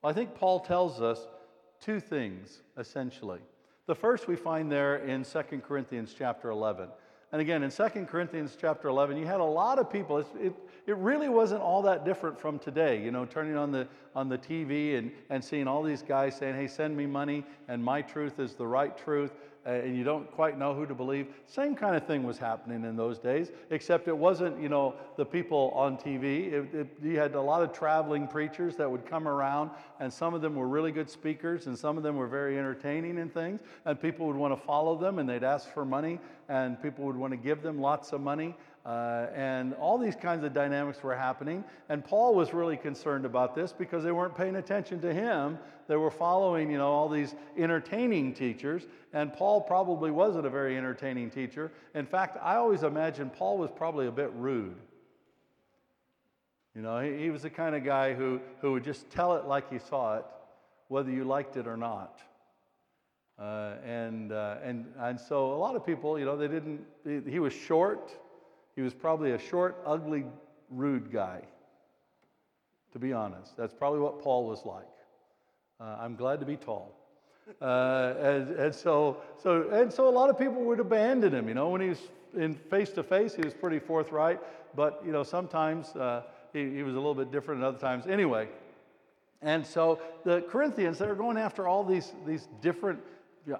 Well, 0.00 0.10
I 0.10 0.14
think 0.14 0.34
Paul 0.34 0.60
tells 0.60 1.02
us 1.02 1.28
two 1.78 2.00
things, 2.00 2.62
essentially. 2.78 3.40
The 3.84 3.94
first 3.94 4.28
we 4.28 4.34
find 4.34 4.72
there 4.72 4.96
in 4.96 5.24
2 5.24 5.42
Corinthians 5.60 6.14
chapter 6.16 6.48
11. 6.48 6.88
And 7.32 7.42
again, 7.42 7.62
in 7.64 7.70
2 7.70 8.06
Corinthians 8.06 8.56
chapter 8.58 8.88
11, 8.88 9.18
you 9.18 9.26
had 9.26 9.40
a 9.40 9.44
lot 9.44 9.78
of 9.78 9.92
people. 9.92 10.24
It, 10.40 10.54
it 10.86 10.96
really 10.96 11.28
wasn't 11.28 11.60
all 11.60 11.82
that 11.82 12.06
different 12.06 12.40
from 12.40 12.58
today, 12.58 13.02
you 13.04 13.10
know, 13.10 13.26
turning 13.26 13.58
on 13.58 13.70
the, 13.70 13.86
on 14.14 14.30
the 14.30 14.38
TV 14.38 14.96
and, 14.96 15.12
and 15.28 15.44
seeing 15.44 15.68
all 15.68 15.82
these 15.82 16.00
guys 16.00 16.34
saying, 16.34 16.54
hey, 16.54 16.66
send 16.66 16.96
me 16.96 17.04
money, 17.04 17.44
and 17.68 17.84
my 17.84 18.00
truth 18.00 18.38
is 18.38 18.54
the 18.54 18.66
right 18.66 18.96
truth 18.96 19.32
and 19.68 19.96
you 19.96 20.02
don't 20.02 20.30
quite 20.32 20.58
know 20.58 20.74
who 20.74 20.86
to 20.86 20.94
believe. 20.94 21.26
Same 21.46 21.74
kind 21.74 21.94
of 21.94 22.06
thing 22.06 22.22
was 22.22 22.38
happening 22.38 22.84
in 22.84 22.96
those 22.96 23.18
days, 23.18 23.50
except 23.70 24.08
it 24.08 24.16
wasn't, 24.16 24.60
you 24.60 24.68
know, 24.68 24.94
the 25.16 25.24
people 25.24 25.72
on 25.74 25.98
TV. 25.98 26.52
It, 26.52 26.74
it, 26.74 26.86
you 27.02 27.18
had 27.18 27.34
a 27.34 27.40
lot 27.40 27.62
of 27.62 27.72
traveling 27.72 28.26
preachers 28.26 28.76
that 28.76 28.90
would 28.90 29.04
come 29.04 29.28
around, 29.28 29.70
and 30.00 30.12
some 30.12 30.32
of 30.32 30.40
them 30.40 30.54
were 30.54 30.68
really 30.68 30.90
good 30.90 31.10
speakers, 31.10 31.66
and 31.66 31.78
some 31.78 31.96
of 31.98 32.02
them 32.02 32.16
were 32.16 32.28
very 32.28 32.58
entertaining 32.58 33.18
and 33.18 33.32
things, 33.32 33.60
and 33.84 34.00
people 34.00 34.26
would 34.26 34.36
want 34.36 34.58
to 34.58 34.66
follow 34.66 34.96
them, 34.96 35.18
and 35.18 35.28
they'd 35.28 35.44
ask 35.44 35.72
for 35.72 35.84
money, 35.84 36.18
and 36.48 36.80
people 36.82 37.04
would 37.04 37.16
want 37.16 37.32
to 37.32 37.36
give 37.36 37.62
them 37.62 37.78
lots 37.78 38.12
of 38.12 38.22
money. 38.22 38.56
Uh, 38.88 39.26
and 39.34 39.74
all 39.74 39.98
these 39.98 40.16
kinds 40.16 40.42
of 40.44 40.54
dynamics 40.54 41.02
were 41.02 41.14
happening. 41.14 41.62
And 41.90 42.02
Paul 42.02 42.34
was 42.34 42.54
really 42.54 42.78
concerned 42.78 43.26
about 43.26 43.54
this 43.54 43.70
because 43.70 44.02
they 44.02 44.12
weren't 44.12 44.34
paying 44.34 44.56
attention 44.56 44.98
to 45.02 45.12
him. 45.12 45.58
They 45.88 45.96
were 45.96 46.10
following, 46.10 46.70
you 46.70 46.78
know, 46.78 46.88
all 46.88 47.10
these 47.10 47.34
entertaining 47.58 48.32
teachers. 48.32 48.86
And 49.12 49.30
Paul 49.30 49.60
probably 49.60 50.10
wasn't 50.10 50.46
a 50.46 50.50
very 50.50 50.78
entertaining 50.78 51.28
teacher. 51.28 51.70
In 51.94 52.06
fact, 52.06 52.38
I 52.42 52.54
always 52.54 52.82
imagine 52.82 53.28
Paul 53.28 53.58
was 53.58 53.70
probably 53.70 54.06
a 54.06 54.10
bit 54.10 54.32
rude. 54.32 54.76
You 56.74 56.80
know, 56.80 57.00
he, 57.00 57.24
he 57.24 57.30
was 57.30 57.42
the 57.42 57.50
kind 57.50 57.74
of 57.74 57.84
guy 57.84 58.14
who, 58.14 58.40
who 58.62 58.72
would 58.72 58.84
just 58.84 59.10
tell 59.10 59.36
it 59.36 59.44
like 59.44 59.70
he 59.70 59.80
saw 59.80 60.16
it, 60.16 60.24
whether 60.86 61.10
you 61.10 61.24
liked 61.24 61.58
it 61.58 61.66
or 61.66 61.76
not. 61.76 62.20
Uh, 63.38 63.74
and, 63.84 64.32
uh, 64.32 64.56
and, 64.64 64.86
and 64.98 65.20
so 65.20 65.52
a 65.52 65.58
lot 65.58 65.76
of 65.76 65.84
people, 65.84 66.18
you 66.18 66.24
know, 66.24 66.38
they 66.38 66.48
didn't, 66.48 66.80
he, 67.04 67.32
he 67.32 67.38
was 67.38 67.52
short. 67.52 68.18
He 68.78 68.82
was 68.82 68.94
probably 68.94 69.32
a 69.32 69.38
short, 69.40 69.82
ugly, 69.84 70.24
rude 70.70 71.10
guy, 71.10 71.40
to 72.92 73.00
be 73.00 73.12
honest. 73.12 73.56
That's 73.56 73.74
probably 73.74 73.98
what 73.98 74.22
Paul 74.22 74.46
was 74.46 74.64
like. 74.64 74.86
Uh, 75.80 75.96
I'm 75.98 76.14
glad 76.14 76.38
to 76.38 76.46
be 76.46 76.54
tall. 76.54 76.94
Uh, 77.60 78.14
and, 78.20 78.50
and, 78.50 78.72
so, 78.72 79.16
so, 79.42 79.68
and 79.70 79.92
so 79.92 80.06
a 80.08 80.14
lot 80.14 80.30
of 80.30 80.38
people 80.38 80.62
would 80.62 80.78
abandon 80.78 81.34
him. 81.34 81.48
You 81.48 81.54
know, 81.54 81.70
when 81.70 81.80
he 81.80 81.88
was 81.88 81.98
in 82.36 82.54
face 82.54 82.90
to 82.90 83.02
face, 83.02 83.34
he 83.34 83.42
was 83.42 83.52
pretty 83.52 83.80
forthright, 83.80 84.38
but, 84.76 85.02
you 85.04 85.10
know, 85.10 85.24
sometimes 85.24 85.88
uh, 85.96 86.22
he, 86.52 86.70
he 86.70 86.84
was 86.84 86.94
a 86.94 86.98
little 86.98 87.16
bit 87.16 87.32
different 87.32 87.62
at 87.62 87.66
other 87.66 87.78
times. 87.78 88.06
Anyway, 88.06 88.46
and 89.42 89.66
so 89.66 89.98
the 90.24 90.42
Corinthians, 90.42 90.98
they're 90.98 91.16
going 91.16 91.36
after 91.36 91.66
all 91.66 91.82
these, 91.82 92.12
these 92.24 92.46
different 92.62 93.00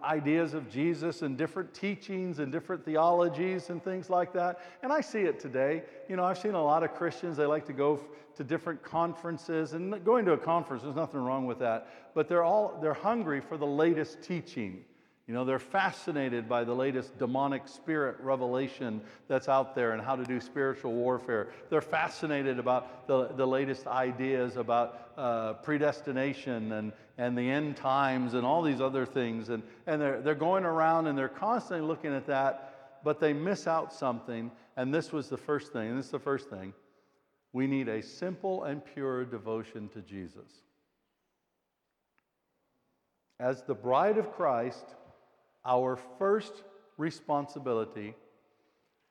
ideas 0.02 0.54
of 0.54 0.70
Jesus 0.70 1.22
and 1.22 1.36
different 1.36 1.72
teachings 1.72 2.38
and 2.38 2.52
different 2.52 2.84
theologies 2.84 3.70
and 3.70 3.82
things 3.82 4.10
like 4.10 4.32
that. 4.34 4.60
And 4.82 4.92
I 4.92 5.00
see 5.00 5.20
it 5.20 5.40
today. 5.40 5.82
You 6.08 6.16
know, 6.16 6.24
I've 6.24 6.38
seen 6.38 6.54
a 6.54 6.62
lot 6.62 6.82
of 6.82 6.94
Christians, 6.94 7.36
they 7.36 7.46
like 7.46 7.66
to 7.66 7.72
go 7.72 8.00
to 8.36 8.44
different 8.44 8.82
conferences 8.82 9.72
and 9.72 10.04
going 10.04 10.24
to 10.24 10.32
a 10.32 10.38
conference, 10.38 10.82
there's 10.82 10.94
nothing 10.94 11.20
wrong 11.20 11.46
with 11.46 11.58
that. 11.58 12.12
But 12.14 12.28
they're 12.28 12.44
all, 12.44 12.78
they're 12.80 12.94
hungry 12.94 13.40
for 13.40 13.56
the 13.56 13.66
latest 13.66 14.22
teaching. 14.22 14.84
You 15.28 15.34
know, 15.34 15.44
they're 15.44 15.58
fascinated 15.58 16.48
by 16.48 16.64
the 16.64 16.72
latest 16.72 17.18
demonic 17.18 17.68
spirit 17.68 18.16
revelation 18.20 19.02
that's 19.28 19.46
out 19.46 19.74
there 19.74 19.92
and 19.92 20.00
how 20.00 20.16
to 20.16 20.24
do 20.24 20.40
spiritual 20.40 20.94
warfare. 20.94 21.48
They're 21.68 21.82
fascinated 21.82 22.58
about 22.58 23.06
the, 23.06 23.26
the 23.36 23.46
latest 23.46 23.86
ideas 23.86 24.56
about 24.56 25.12
uh, 25.18 25.52
predestination 25.52 26.72
and, 26.72 26.92
and 27.18 27.36
the 27.36 27.42
end 27.42 27.76
times 27.76 28.32
and 28.32 28.46
all 28.46 28.62
these 28.62 28.80
other 28.80 29.04
things. 29.04 29.50
And, 29.50 29.62
and 29.86 30.00
they're, 30.00 30.22
they're 30.22 30.34
going 30.34 30.64
around 30.64 31.08
and 31.08 31.18
they're 31.18 31.28
constantly 31.28 31.86
looking 31.86 32.14
at 32.14 32.26
that, 32.28 33.02
but 33.04 33.20
they 33.20 33.34
miss 33.34 33.66
out 33.66 33.92
something. 33.92 34.50
And 34.78 34.94
this 34.94 35.12
was 35.12 35.28
the 35.28 35.36
first 35.36 35.74
thing, 35.74 35.90
and 35.90 35.98
this 35.98 36.06
is 36.06 36.12
the 36.12 36.18
first 36.18 36.48
thing. 36.48 36.72
We 37.52 37.66
need 37.66 37.88
a 37.88 38.02
simple 38.02 38.64
and 38.64 38.82
pure 38.82 39.26
devotion 39.26 39.90
to 39.90 40.00
Jesus. 40.00 40.62
As 43.38 43.62
the 43.62 43.74
bride 43.74 44.16
of 44.16 44.32
Christ, 44.32 44.94
our 45.64 45.96
first 46.18 46.62
responsibility, 46.96 48.14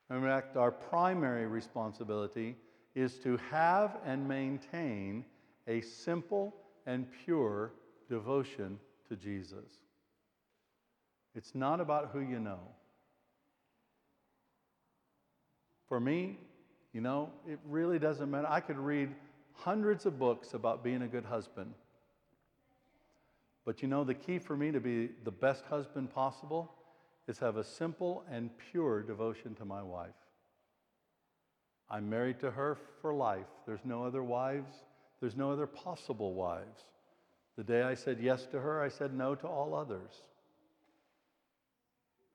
in 0.10 0.22
fact, 0.22 0.58
our 0.58 0.72
primary 0.72 1.48
responsibility, 1.48 2.56
is 2.96 3.20
to 3.20 3.38
have 3.52 3.98
and 4.06 4.28
maintain 4.28 5.24
a 5.68 5.82
simple 5.82 6.56
and 6.86 7.06
pure 7.26 7.72
devotion 8.10 8.80
to 9.10 9.16
Jesus. 9.16 9.82
It's 11.36 11.54
not 11.54 11.80
about 11.80 12.10
who 12.12 12.20
you 12.20 12.40
know. 12.40 12.60
For 15.88 16.00
me, 16.00 16.40
you 16.94 17.02
know, 17.02 17.30
it 17.48 17.60
really 17.66 18.00
doesn't 18.00 18.30
matter. 18.30 18.48
I 18.50 18.60
could 18.60 18.80
read 18.80 19.14
hundreds 19.54 20.06
of 20.06 20.18
books 20.18 20.54
about 20.54 20.84
being 20.84 21.04
a 21.04 21.08
good 21.08 21.26
husband. 21.26 21.74
But 23.68 23.82
you 23.82 23.90
know, 23.90 24.06
the 24.06 24.14
key 24.14 24.40
for 24.40 24.56
me 24.56 24.72
to 24.72 24.80
be 24.80 25.10
the 25.26 25.32
best 25.32 25.66
husband 25.66 26.10
possible 26.10 26.72
is 27.28 27.38
have 27.40 27.58
a 27.58 27.66
simple 27.66 28.24
and 28.32 28.50
pure 28.72 29.04
devotion 29.04 29.56
to 29.56 29.66
my 29.66 29.84
wife. 29.84 30.16
I'm 31.90 32.10
married 32.10 32.40
to 32.40 32.52
her 32.52 32.78
for 33.02 33.14
life. 33.14 33.50
There's 33.66 33.84
no 33.84 34.06
other 34.06 34.24
wives, 34.24 34.72
there's 35.20 35.36
no 35.36 35.52
other 35.52 35.68
possible 35.68 36.34
wives. 36.34 36.86
The 37.58 37.64
day 37.66 37.82
I 37.82 37.94
said 37.94 38.20
yes 38.22 38.46
to 38.54 38.62
her, 38.62 38.82
I 38.82 38.88
said 38.88 39.14
no 39.14 39.36
to 39.36 39.48
all 39.48 39.76
others. 39.76 40.14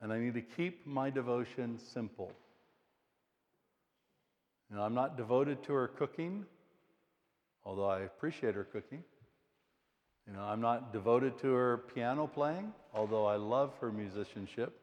And 0.01 0.13
I 0.13 0.19
need 0.19 0.35
to 0.35 0.41
keep 0.41 0.85
my 0.85 1.09
devotion 1.09 1.79
simple. 1.79 2.31
You 4.69 4.75
know, 4.75 4.83
I'm 4.83 4.93
not 4.93 5.17
devoted 5.17 5.63
to 5.63 5.73
her 5.73 5.87
cooking, 5.87 6.45
although 7.65 7.89
I 7.89 8.01
appreciate 8.01 8.53
her 8.53 8.65
cooking. 8.65 9.03
You 10.27 10.33
know, 10.33 10.43
I'm 10.43 10.61
not 10.61 10.93
devoted 10.93 11.37
to 11.39 11.53
her 11.53 11.77
piano 11.93 12.27
playing, 12.27 12.71
although 12.93 13.25
I 13.25 13.35
love 13.35 13.73
her 13.81 13.91
musicianship. 13.91 14.79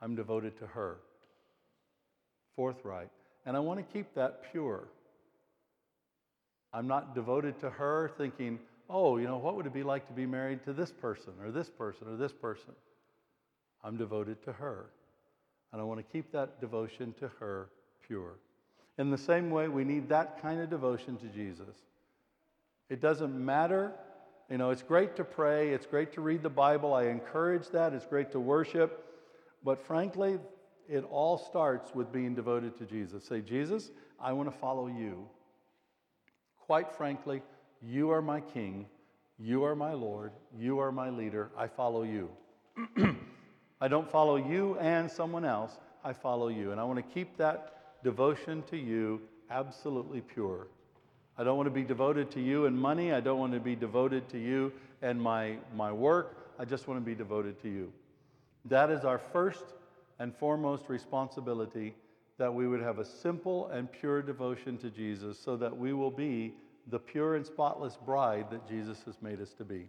I'm 0.00 0.14
devoted 0.14 0.58
to 0.58 0.66
her. 0.66 0.98
Forthright. 2.54 3.10
And 3.46 3.56
I 3.56 3.60
want 3.60 3.80
to 3.80 3.92
keep 3.92 4.14
that 4.14 4.52
pure. 4.52 4.84
I'm 6.72 6.86
not 6.86 7.14
devoted 7.14 7.58
to 7.60 7.70
her 7.70 8.12
thinking, 8.16 8.58
oh, 8.88 9.16
you 9.16 9.26
know, 9.26 9.38
what 9.38 9.56
would 9.56 9.66
it 9.66 9.72
be 9.72 9.82
like 9.82 10.06
to 10.08 10.12
be 10.12 10.26
married 10.26 10.64
to 10.64 10.72
this 10.72 10.92
person 10.92 11.32
or 11.42 11.50
this 11.50 11.68
person 11.68 12.08
or 12.08 12.16
this 12.16 12.32
person? 12.32 12.72
I'm 13.82 13.96
devoted 13.96 14.42
to 14.44 14.52
her. 14.52 14.86
And 15.72 15.80
I 15.80 15.84
want 15.84 15.98
to 15.98 16.12
keep 16.12 16.30
that 16.32 16.60
devotion 16.60 17.14
to 17.18 17.30
her 17.40 17.68
pure. 18.06 18.34
In 18.98 19.10
the 19.10 19.18
same 19.18 19.50
way, 19.50 19.68
we 19.68 19.84
need 19.84 20.08
that 20.08 20.40
kind 20.40 20.60
of 20.60 20.70
devotion 20.70 21.16
to 21.16 21.26
Jesus. 21.26 21.74
It 22.88 23.00
doesn't 23.00 23.34
matter 23.34 23.92
you 24.50 24.58
know, 24.58 24.70
it's 24.70 24.82
great 24.82 25.16
to 25.16 25.24
pray, 25.24 25.70
it's 25.70 25.86
great 25.86 26.12
to 26.12 26.20
read 26.20 26.42
the 26.42 26.50
Bible. 26.50 26.92
I 26.92 27.04
encourage 27.04 27.68
that. 27.70 27.92
It's 27.92 28.04
great 28.04 28.30
to 28.32 28.40
worship. 28.40 29.04
But 29.64 29.80
frankly, 29.86 30.38
it 30.88 31.04
all 31.10 31.38
starts 31.38 31.94
with 31.94 32.12
being 32.12 32.34
devoted 32.34 32.76
to 32.78 32.84
Jesus. 32.84 33.24
Say, 33.24 33.40
Jesus, 33.40 33.90
I 34.20 34.32
want 34.32 34.52
to 34.52 34.58
follow 34.58 34.86
you. 34.86 35.26
Quite 36.58 36.92
frankly, 36.92 37.42
you 37.82 38.10
are 38.10 38.22
my 38.22 38.40
king. 38.40 38.86
You 39.38 39.64
are 39.64 39.74
my 39.74 39.92
Lord. 39.92 40.32
You 40.56 40.78
are 40.78 40.92
my 40.92 41.10
leader. 41.10 41.50
I 41.56 41.66
follow 41.66 42.02
you. 42.02 42.30
I 43.80 43.88
don't 43.88 44.10
follow 44.10 44.36
you 44.36 44.78
and 44.78 45.10
someone 45.10 45.44
else. 45.44 45.78
I 46.04 46.12
follow 46.12 46.48
you. 46.48 46.70
And 46.70 46.80
I 46.80 46.84
want 46.84 46.98
to 46.98 47.14
keep 47.14 47.36
that 47.38 48.02
devotion 48.04 48.62
to 48.70 48.76
you 48.76 49.22
absolutely 49.50 50.20
pure. 50.20 50.68
I 51.36 51.44
don't 51.44 51.56
want 51.56 51.66
to 51.66 51.74
be 51.74 51.82
devoted 51.82 52.30
to 52.32 52.40
you 52.40 52.66
and 52.66 52.78
money. 52.78 53.12
I 53.12 53.20
don't 53.20 53.38
want 53.38 53.52
to 53.54 53.60
be 53.60 53.74
devoted 53.74 54.28
to 54.30 54.38
you 54.38 54.72
and 55.02 55.20
my, 55.20 55.56
my 55.74 55.90
work. 55.90 56.52
I 56.58 56.64
just 56.64 56.86
want 56.86 57.00
to 57.00 57.04
be 57.04 57.14
devoted 57.14 57.60
to 57.62 57.68
you. 57.68 57.92
That 58.66 58.90
is 58.90 59.04
our 59.04 59.18
first 59.18 59.64
and 60.18 60.34
foremost 60.36 60.88
responsibility 60.88 61.94
that 62.38 62.52
we 62.52 62.66
would 62.66 62.80
have 62.80 62.98
a 62.98 63.04
simple 63.04 63.68
and 63.68 63.90
pure 63.90 64.22
devotion 64.22 64.76
to 64.78 64.90
Jesus 64.90 65.38
so 65.38 65.56
that 65.56 65.76
we 65.76 65.92
will 65.92 66.10
be 66.10 66.54
the 66.88 66.98
pure 66.98 67.36
and 67.36 67.46
spotless 67.46 67.96
bride 67.96 68.46
that 68.50 68.68
Jesus 68.68 68.98
has 69.06 69.14
made 69.22 69.40
us 69.40 69.52
to 69.54 69.64
be. 69.64 69.88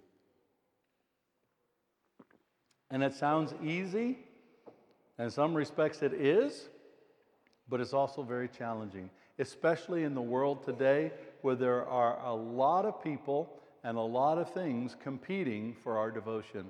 And 2.91 3.03
it 3.03 3.13
sounds 3.13 3.53
easy. 3.63 4.17
In 5.17 5.29
some 5.29 5.53
respects, 5.53 6.01
it 6.01 6.13
is, 6.13 6.69
but 7.69 7.81
it's 7.81 7.93
also 7.93 8.21
very 8.21 8.47
challenging, 8.47 9.09
especially 9.39 10.03
in 10.03 10.13
the 10.13 10.21
world 10.21 10.63
today 10.63 11.11
where 11.41 11.55
there 11.55 11.85
are 11.85 12.19
a 12.25 12.33
lot 12.33 12.85
of 12.85 13.03
people 13.03 13.59
and 13.83 13.97
a 13.97 14.01
lot 14.01 14.37
of 14.37 14.51
things 14.53 14.95
competing 15.03 15.75
for 15.83 15.97
our 15.97 16.11
devotion. 16.11 16.65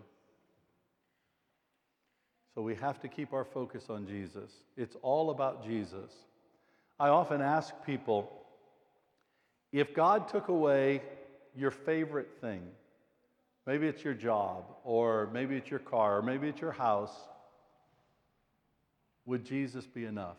So 2.54 2.62
we 2.62 2.76
have 2.76 3.00
to 3.02 3.08
keep 3.08 3.34
our 3.34 3.44
focus 3.44 3.86
on 3.90 4.08
Jesus. 4.08 4.52
It's 4.78 4.96
all 5.02 5.30
about 5.30 5.66
Jesus. 5.66 6.12
I 7.00 7.10
often 7.10 7.42
ask 7.42 7.74
people 7.86 8.32
if 9.74 9.94
God 9.94 10.30
took 10.30 10.48
away 10.48 11.02
your 11.56 11.72
favorite 11.72 12.30
thing. 12.40 12.62
Maybe 13.68 13.88
it's 13.88 14.04
your 14.04 14.14
job, 14.14 14.64
or 14.84 15.30
maybe 15.34 15.56
it's 15.56 15.70
your 15.70 15.80
car, 15.80 16.18
or 16.18 16.22
maybe 16.22 16.48
it's 16.48 16.62
your 16.62 16.72
house. 16.72 17.14
Would 19.26 19.44
Jesus 19.44 19.86
be 19.88 20.06
enough? 20.06 20.38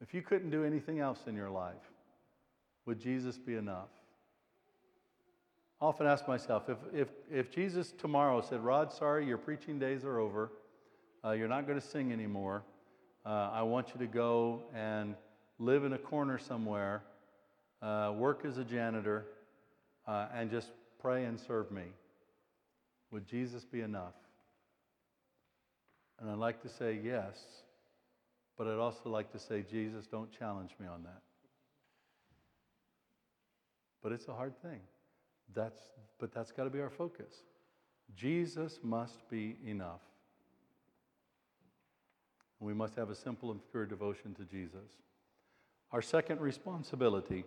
If 0.00 0.12
you 0.12 0.22
couldn't 0.22 0.50
do 0.50 0.64
anything 0.64 1.00
else 1.00 1.20
in 1.26 1.34
your 1.34 1.50
life, 1.50 1.90
would 2.84 3.00
Jesus 3.00 3.38
be 3.38 3.54
enough? 3.54 3.88
I 5.80 5.86
often 5.86 6.06
ask 6.06 6.26
myself 6.26 6.68
if, 6.68 6.78
if, 6.92 7.08
if 7.30 7.50
Jesus 7.50 7.92
tomorrow 7.92 8.40
said, 8.40 8.60
Rod, 8.60 8.92
sorry, 8.92 9.26
your 9.26 9.38
preaching 9.38 9.78
days 9.78 10.04
are 10.04 10.18
over, 10.18 10.52
uh, 11.24 11.32
you're 11.32 11.48
not 11.48 11.66
going 11.66 11.78
to 11.80 11.86
sing 11.86 12.12
anymore, 12.12 12.62
uh, 13.24 13.50
I 13.52 13.62
want 13.62 13.88
you 13.92 13.98
to 13.98 14.06
go 14.06 14.62
and 14.74 15.14
live 15.58 15.84
in 15.84 15.92
a 15.92 15.98
corner 15.98 16.38
somewhere, 16.38 17.02
uh, 17.82 18.12
work 18.16 18.44
as 18.44 18.58
a 18.58 18.64
janitor, 18.64 19.26
uh, 20.06 20.28
and 20.34 20.50
just 20.50 20.70
pray 21.00 21.24
and 21.24 21.38
serve 21.38 21.70
me. 21.70 21.84
Would 23.10 23.26
Jesus 23.26 23.64
be 23.64 23.80
enough? 23.80 24.14
And 26.20 26.30
I'd 26.30 26.38
like 26.38 26.62
to 26.62 26.68
say 26.68 26.98
yes, 27.02 27.38
but 28.56 28.66
I'd 28.66 28.78
also 28.78 29.10
like 29.10 29.30
to 29.32 29.38
say, 29.38 29.62
Jesus, 29.62 30.06
don't 30.06 30.30
challenge 30.30 30.70
me 30.80 30.86
on 30.86 31.02
that. 31.02 31.22
But 34.02 34.12
it's 34.12 34.28
a 34.28 34.34
hard 34.34 34.60
thing. 34.62 34.80
That's, 35.54 35.80
but 36.18 36.32
that's 36.32 36.52
got 36.52 36.64
to 36.64 36.70
be 36.70 36.80
our 36.80 36.90
focus. 36.90 37.42
Jesus 38.14 38.78
must 38.82 39.28
be 39.28 39.56
enough. 39.64 40.00
We 42.60 42.72
must 42.72 42.94
have 42.96 43.10
a 43.10 43.14
simple 43.14 43.50
and 43.50 43.60
pure 43.70 43.84
devotion 43.84 44.34
to 44.34 44.44
Jesus. 44.44 44.88
Our 45.92 46.02
second 46.02 46.40
responsibility 46.40 47.44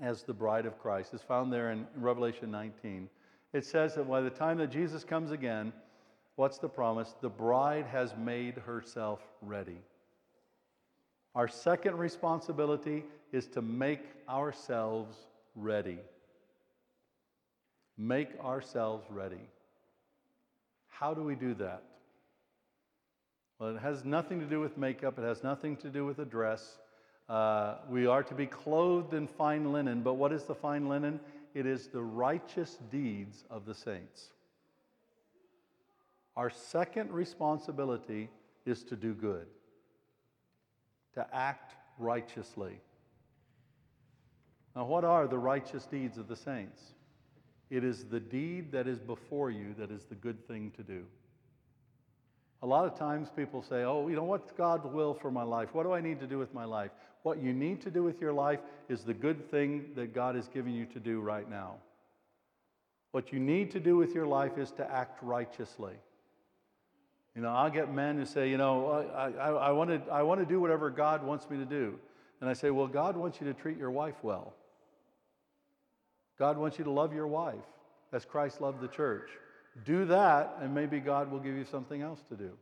as 0.00 0.22
the 0.22 0.32
bride 0.32 0.66
of 0.66 0.78
Christ 0.78 1.14
is 1.14 1.22
found 1.22 1.52
there 1.52 1.70
in 1.70 1.86
Revelation 1.96 2.50
19. 2.50 3.08
It 3.52 3.64
says 3.64 3.94
that 3.94 4.08
by 4.08 4.20
the 4.20 4.30
time 4.30 4.58
that 4.58 4.70
Jesus 4.70 5.04
comes 5.04 5.30
again, 5.30 5.72
what's 6.36 6.58
the 6.58 6.68
promise? 6.68 7.14
The 7.20 7.28
bride 7.28 7.86
has 7.86 8.14
made 8.16 8.54
herself 8.54 9.20
ready. 9.40 9.78
Our 11.36 11.48
second 11.48 11.98
responsibility 11.98 13.04
is 13.30 13.46
to 13.48 13.60
make 13.60 14.00
ourselves 14.26 15.14
ready. 15.54 15.98
Make 17.98 18.30
ourselves 18.40 19.04
ready. 19.10 19.50
How 20.88 21.12
do 21.12 21.22
we 21.22 21.34
do 21.34 21.52
that? 21.54 21.82
Well, 23.58 23.76
it 23.76 23.80
has 23.80 24.02
nothing 24.02 24.40
to 24.40 24.46
do 24.46 24.60
with 24.60 24.78
makeup, 24.78 25.18
it 25.18 25.24
has 25.24 25.42
nothing 25.42 25.76
to 25.78 25.90
do 25.90 26.06
with 26.06 26.18
a 26.20 26.24
dress. 26.24 26.78
Uh, 27.28 27.76
we 27.90 28.06
are 28.06 28.22
to 28.22 28.34
be 28.34 28.46
clothed 28.46 29.12
in 29.12 29.26
fine 29.26 29.72
linen, 29.72 30.00
but 30.00 30.14
what 30.14 30.32
is 30.32 30.44
the 30.44 30.54
fine 30.54 30.88
linen? 30.88 31.20
It 31.52 31.66
is 31.66 31.88
the 31.88 32.02
righteous 32.02 32.78
deeds 32.90 33.44
of 33.50 33.66
the 33.66 33.74
saints. 33.74 34.30
Our 36.34 36.48
second 36.48 37.12
responsibility 37.12 38.30
is 38.64 38.82
to 38.84 38.96
do 38.96 39.12
good, 39.12 39.46
to 41.16 41.26
act 41.34 41.74
righteously. 41.98 42.78
Now, 44.76 44.84
what 44.84 45.04
are 45.04 45.26
the 45.26 45.38
righteous 45.38 45.86
deeds 45.86 46.18
of 46.18 46.28
the 46.28 46.36
saints? 46.36 46.80
It 47.70 47.82
is 47.82 48.04
the 48.04 48.20
deed 48.20 48.70
that 48.72 48.86
is 48.86 49.00
before 49.00 49.50
you 49.50 49.74
that 49.78 49.90
is 49.90 50.04
the 50.04 50.14
good 50.14 50.46
thing 50.46 50.70
to 50.76 50.82
do. 50.82 51.04
A 52.62 52.66
lot 52.66 52.86
of 52.86 52.98
times 52.98 53.28
people 53.34 53.62
say, 53.62 53.84
Oh, 53.84 54.08
you 54.08 54.16
know, 54.16 54.24
what's 54.24 54.52
God's 54.52 54.86
will 54.86 55.14
for 55.14 55.30
my 55.30 55.42
life? 55.42 55.74
What 55.74 55.82
do 55.82 55.92
I 55.92 56.00
need 56.00 56.20
to 56.20 56.26
do 56.26 56.38
with 56.38 56.54
my 56.54 56.64
life? 56.64 56.90
What 57.22 57.42
you 57.42 57.52
need 57.52 57.80
to 57.82 57.90
do 57.90 58.02
with 58.02 58.20
your 58.20 58.32
life 58.32 58.60
is 58.88 59.02
the 59.02 59.14
good 59.14 59.50
thing 59.50 59.86
that 59.94 60.14
God 60.14 60.36
is 60.36 60.48
giving 60.48 60.74
you 60.74 60.86
to 60.86 61.00
do 61.00 61.20
right 61.20 61.48
now. 61.50 61.74
What 63.12 63.32
you 63.32 63.38
need 63.38 63.70
to 63.72 63.80
do 63.80 63.96
with 63.96 64.14
your 64.14 64.26
life 64.26 64.58
is 64.58 64.70
to 64.72 64.90
act 64.90 65.22
righteously. 65.22 65.94
You 67.36 67.42
know, 67.42 67.50
I'll 67.50 67.70
get 67.70 67.92
men 67.92 68.16
who 68.16 68.24
say, 68.24 68.48
You 68.48 68.56
know, 68.56 69.06
I, 69.14 69.30
I, 69.30 69.50
I, 69.50 69.70
want 69.70 69.90
to, 69.90 70.10
I 70.10 70.22
want 70.22 70.40
to 70.40 70.46
do 70.46 70.58
whatever 70.58 70.88
God 70.88 71.22
wants 71.22 71.48
me 71.50 71.58
to 71.58 71.66
do. 71.66 71.98
And 72.40 72.48
I 72.48 72.54
say, 72.54 72.70
Well, 72.70 72.86
God 72.86 73.14
wants 73.14 73.38
you 73.40 73.46
to 73.46 73.54
treat 73.54 73.76
your 73.76 73.90
wife 73.90 74.14
well. 74.22 74.54
God 76.38 76.56
wants 76.56 76.78
you 76.78 76.84
to 76.84 76.90
love 76.90 77.14
your 77.14 77.26
wife 77.26 77.54
as 78.12 78.24
Christ 78.24 78.62
loved 78.62 78.80
the 78.80 78.88
church. 78.88 79.28
Do 79.84 80.06
that, 80.06 80.56
and 80.60 80.74
maybe 80.74 80.98
God 80.98 81.30
will 81.30 81.38
give 81.38 81.54
you 81.54 81.64
something 81.64 82.00
else 82.00 82.22
to 82.30 82.36
do. 82.36 82.52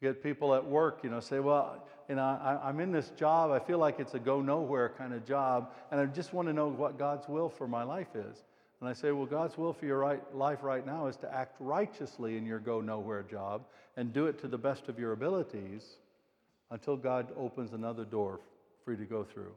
get 0.00 0.22
people 0.22 0.54
at 0.54 0.64
work, 0.64 1.00
you 1.02 1.10
know, 1.10 1.20
say, 1.20 1.38
Well, 1.38 1.86
you 2.08 2.14
know, 2.14 2.22
I, 2.22 2.70
am 2.70 2.80
in 2.80 2.92
this 2.92 3.10
job. 3.10 3.50
I 3.50 3.58
feel 3.58 3.78
like 3.78 4.00
it's 4.00 4.14
a 4.14 4.18
go 4.18 4.40
nowhere 4.40 4.94
kind 4.96 5.12
of 5.12 5.26
job, 5.26 5.72
and 5.90 6.00
I 6.00 6.06
just 6.06 6.32
want 6.32 6.48
to 6.48 6.54
know 6.54 6.68
what 6.68 6.98
God's 6.98 7.28
will 7.28 7.50
for 7.50 7.68
my 7.68 7.82
life 7.82 8.16
is. 8.16 8.42
And 8.80 8.88
I 8.88 8.92
say, 8.92 9.10
Well, 9.10 9.26
God's 9.26 9.58
will 9.58 9.72
for 9.72 9.86
your 9.86 9.98
right, 9.98 10.22
life 10.34 10.62
right 10.62 10.86
now 10.86 11.06
is 11.06 11.16
to 11.16 11.34
act 11.34 11.56
righteously 11.58 12.36
in 12.36 12.46
your 12.46 12.60
go 12.60 12.80
nowhere 12.80 13.22
job 13.22 13.62
and 13.96 14.12
do 14.12 14.26
it 14.26 14.40
to 14.40 14.48
the 14.48 14.58
best 14.58 14.88
of 14.88 14.98
your 14.98 15.12
abilities 15.12 15.84
until 16.70 16.96
God 16.96 17.28
opens 17.36 17.72
another 17.72 18.04
door 18.04 18.40
for 18.84 18.92
you 18.92 18.98
to 18.98 19.04
go 19.04 19.24
through. 19.24 19.52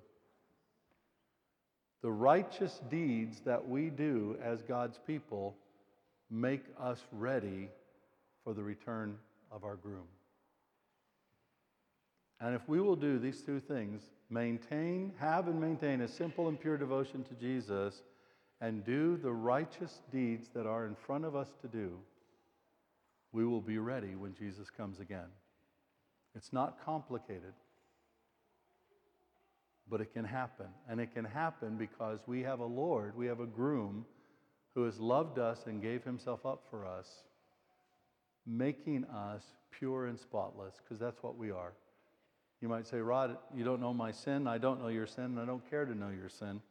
The 2.01 2.11
righteous 2.11 2.81
deeds 2.89 3.41
that 3.45 3.67
we 3.67 3.89
do 3.89 4.37
as 4.43 4.63
God's 4.63 4.99
people 5.05 5.55
make 6.31 6.63
us 6.79 6.99
ready 7.11 7.69
for 8.43 8.53
the 8.53 8.63
return 8.63 9.17
of 9.51 9.63
our 9.63 9.75
groom. 9.75 10.07
And 12.39 12.55
if 12.55 12.67
we 12.67 12.81
will 12.81 12.95
do 12.95 13.19
these 13.19 13.41
two 13.41 13.59
things, 13.59 14.01
maintain, 14.31 15.13
have 15.19 15.47
and 15.47 15.61
maintain 15.61 16.01
a 16.01 16.07
simple 16.07 16.47
and 16.47 16.59
pure 16.59 16.77
devotion 16.77 17.23
to 17.25 17.35
Jesus, 17.35 18.01
and 18.61 18.85
do 18.85 19.17
the 19.17 19.31
righteous 19.31 20.01
deeds 20.11 20.49
that 20.53 20.65
are 20.65 20.85
in 20.85 20.95
front 20.95 21.25
of 21.25 21.35
us 21.35 21.49
to 21.61 21.67
do, 21.67 21.97
we 23.33 23.45
will 23.45 23.61
be 23.61 23.77
ready 23.77 24.15
when 24.15 24.33
Jesus 24.35 24.69
comes 24.69 24.99
again. 24.99 25.29
It's 26.35 26.53
not 26.53 26.77
complicated 26.85 27.53
but 29.91 29.99
it 29.99 30.13
can 30.13 30.23
happen. 30.23 30.67
And 30.89 30.99
it 30.99 31.13
can 31.13 31.25
happen 31.25 31.75
because 31.75 32.21
we 32.25 32.41
have 32.41 32.61
a 32.61 32.65
Lord, 32.65 33.15
we 33.15 33.27
have 33.27 33.41
a 33.41 33.45
groom 33.45 34.05
who 34.73 34.85
has 34.85 34.99
loved 34.99 35.37
us 35.37 35.65
and 35.67 35.81
gave 35.81 36.03
himself 36.03 36.45
up 36.45 36.63
for 36.69 36.87
us, 36.87 37.23
making 38.47 39.03
us 39.05 39.43
pure 39.69 40.07
and 40.07 40.17
spotless, 40.17 40.75
because 40.81 40.97
that's 40.97 41.21
what 41.21 41.37
we 41.37 41.51
are. 41.51 41.73
You 42.61 42.69
might 42.69 42.87
say, 42.87 42.99
Rod, 42.99 43.37
you 43.53 43.65
don't 43.65 43.81
know 43.81 43.93
my 43.93 44.11
sin. 44.11 44.47
I 44.47 44.57
don't 44.57 44.81
know 44.81 44.87
your 44.87 45.07
sin, 45.07 45.25
and 45.25 45.39
I 45.39 45.45
don't 45.45 45.67
care 45.69 45.83
to 45.83 45.93
know 45.93 46.09
your 46.09 46.29
sin. 46.29 46.61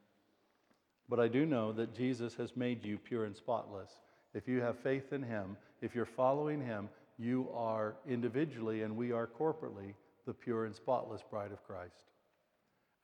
But 1.10 1.18
I 1.18 1.26
do 1.26 1.44
know 1.44 1.72
that 1.72 1.92
Jesus 1.92 2.34
has 2.36 2.56
made 2.56 2.84
you 2.84 2.96
pure 2.96 3.24
and 3.24 3.36
spotless. 3.36 3.98
If 4.32 4.46
you 4.46 4.60
have 4.60 4.78
faith 4.78 5.12
in 5.12 5.24
him, 5.24 5.56
if 5.82 5.92
you're 5.92 6.06
following 6.06 6.64
him, 6.64 6.88
you 7.18 7.48
are 7.52 7.96
individually 8.08 8.82
and 8.82 8.96
we 8.96 9.10
are 9.10 9.26
corporately 9.26 9.94
the 10.24 10.32
pure 10.32 10.66
and 10.66 10.74
spotless 10.74 11.22
bride 11.28 11.50
of 11.50 11.66
Christ. 11.66 12.04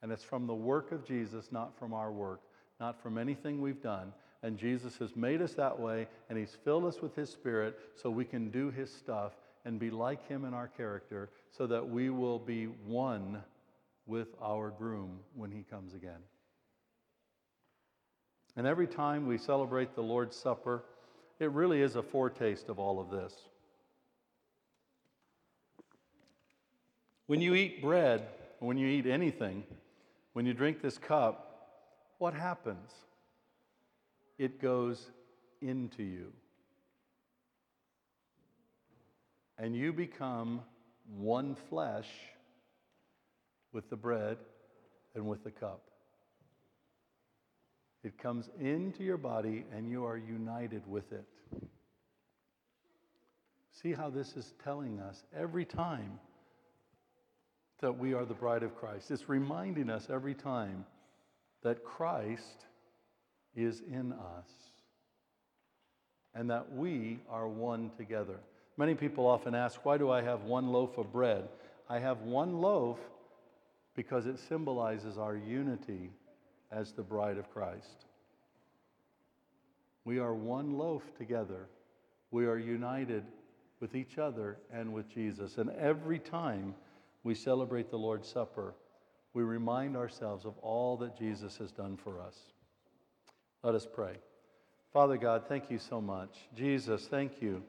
And 0.01 0.09
it's 0.09 0.23
from 0.23 0.47
the 0.47 0.55
work 0.55 0.93
of 0.93 1.05
Jesus, 1.05 1.51
not 1.51 1.77
from 1.77 1.93
our 1.93 2.11
work, 2.11 2.39
not 2.79 3.01
from 3.01 3.17
anything 3.17 3.59
we've 3.59 3.81
done. 3.81 4.13
And 4.41 4.57
Jesus 4.57 4.97
has 4.99 5.15
made 5.17 5.41
us 5.41 5.53
that 5.55 5.77
way, 5.77 6.07
and 6.29 6.37
He's 6.37 6.55
filled 6.63 6.85
us 6.85 7.01
with 7.01 7.13
His 7.15 7.29
Spirit 7.29 7.77
so 7.95 8.09
we 8.09 8.23
can 8.23 8.49
do 8.49 8.69
His 8.69 8.93
stuff 8.93 9.33
and 9.65 9.79
be 9.79 9.89
like 9.89 10.25
Him 10.29 10.45
in 10.45 10.53
our 10.53 10.67
character 10.67 11.29
so 11.51 11.67
that 11.67 11.89
we 11.89 12.09
will 12.09 12.39
be 12.39 12.65
one 12.85 13.41
with 14.05 14.29
our 14.41 14.69
groom 14.69 15.19
when 15.35 15.51
He 15.51 15.63
comes 15.63 15.93
again. 15.93 16.21
And 18.57 18.65
every 18.65 18.87
time 18.87 19.27
we 19.27 19.37
celebrate 19.37 19.93
the 19.93 20.01
Lord's 20.01 20.35
Supper, 20.35 20.83
it 21.39 21.51
really 21.51 21.81
is 21.81 21.95
a 21.95 22.01
foretaste 22.01 22.69
of 22.69 22.79
all 22.79 22.99
of 22.99 23.11
this. 23.11 23.33
When 27.27 27.39
you 27.39 27.53
eat 27.53 27.83
bread, 27.83 28.27
when 28.59 28.77
you 28.77 28.87
eat 28.87 29.05
anything, 29.05 29.63
when 30.33 30.47
you 30.47 30.55
drink 30.55 30.81
this 30.81 30.97
cup, 30.97 31.43
what 32.17 32.33
happens? 32.33 32.91
It 34.39 34.59
goes 34.59 35.11
into 35.61 36.01
you. 36.01 36.33
And 39.59 39.75
you 39.75 39.93
become 39.93 40.61
one 41.15 41.55
flesh 41.69 42.09
with 43.71 43.87
the 43.91 43.95
bread 43.95 44.37
and 45.13 45.27
with 45.27 45.43
the 45.43 45.51
cup. 45.51 45.86
It 48.03 48.17
comes 48.17 48.49
into 48.59 49.03
your 49.03 49.17
body 49.17 49.65
and 49.73 49.89
you 49.89 50.05
are 50.05 50.17
united 50.17 50.83
with 50.87 51.11
it. 51.11 51.25
See 53.71 53.93
how 53.93 54.09
this 54.09 54.35
is 54.35 54.53
telling 54.63 54.99
us 54.99 55.23
every 55.35 55.65
time 55.65 56.19
that 57.79 57.97
we 57.97 58.13
are 58.13 58.25
the 58.25 58.33
bride 58.33 58.63
of 58.63 58.75
Christ. 58.75 59.11
It's 59.11 59.29
reminding 59.29 59.89
us 59.89 60.07
every 60.09 60.33
time 60.33 60.85
that 61.63 61.83
Christ 61.83 62.65
is 63.55 63.81
in 63.91 64.13
us 64.13 64.47
and 66.33 66.49
that 66.49 66.73
we 66.73 67.19
are 67.29 67.47
one 67.47 67.91
together. 67.97 68.39
Many 68.77 68.93
people 68.93 69.25
often 69.25 69.55
ask, 69.55 69.83
Why 69.83 69.97
do 69.97 70.11
I 70.11 70.21
have 70.21 70.43
one 70.43 70.71
loaf 70.71 70.97
of 70.97 71.11
bread? 71.11 71.47
I 71.89 71.99
have 71.99 72.21
one 72.21 72.61
loaf 72.61 72.97
because 73.95 74.27
it 74.27 74.37
symbolizes 74.37 75.17
our 75.17 75.35
unity 75.35 76.11
as 76.71 76.91
the 76.91 77.03
bride 77.03 77.37
of 77.37 77.49
Christ. 77.51 78.05
We 80.05 80.19
are 80.19 80.33
one 80.33 80.77
loaf 80.77 81.03
together. 81.17 81.67
We 82.31 82.45
are 82.45 82.57
united 82.57 83.23
with 83.79 83.95
each 83.95 84.17
other 84.17 84.57
and 84.71 84.93
with 84.93 85.09
Jesus. 85.09 85.57
And 85.57 85.69
every 85.71 86.19
time 86.19 86.75
we 87.23 87.35
celebrate 87.35 87.89
the 87.89 87.97
Lord's 87.97 88.27
Supper, 88.27 88.73
we 89.33 89.43
remind 89.43 89.95
ourselves 89.95 90.45
of 90.45 90.57
all 90.59 90.97
that 90.97 91.17
Jesus 91.17 91.57
has 91.57 91.71
done 91.71 91.97
for 91.97 92.21
us. 92.21 92.35
Let 93.63 93.75
us 93.75 93.87
pray. 93.91 94.13
Father 94.93 95.17
God, 95.17 95.43
thank 95.47 95.69
you 95.69 95.77
so 95.77 96.01
much. 96.01 96.29
Jesus, 96.55 97.07
thank 97.07 97.41
you 97.41 97.61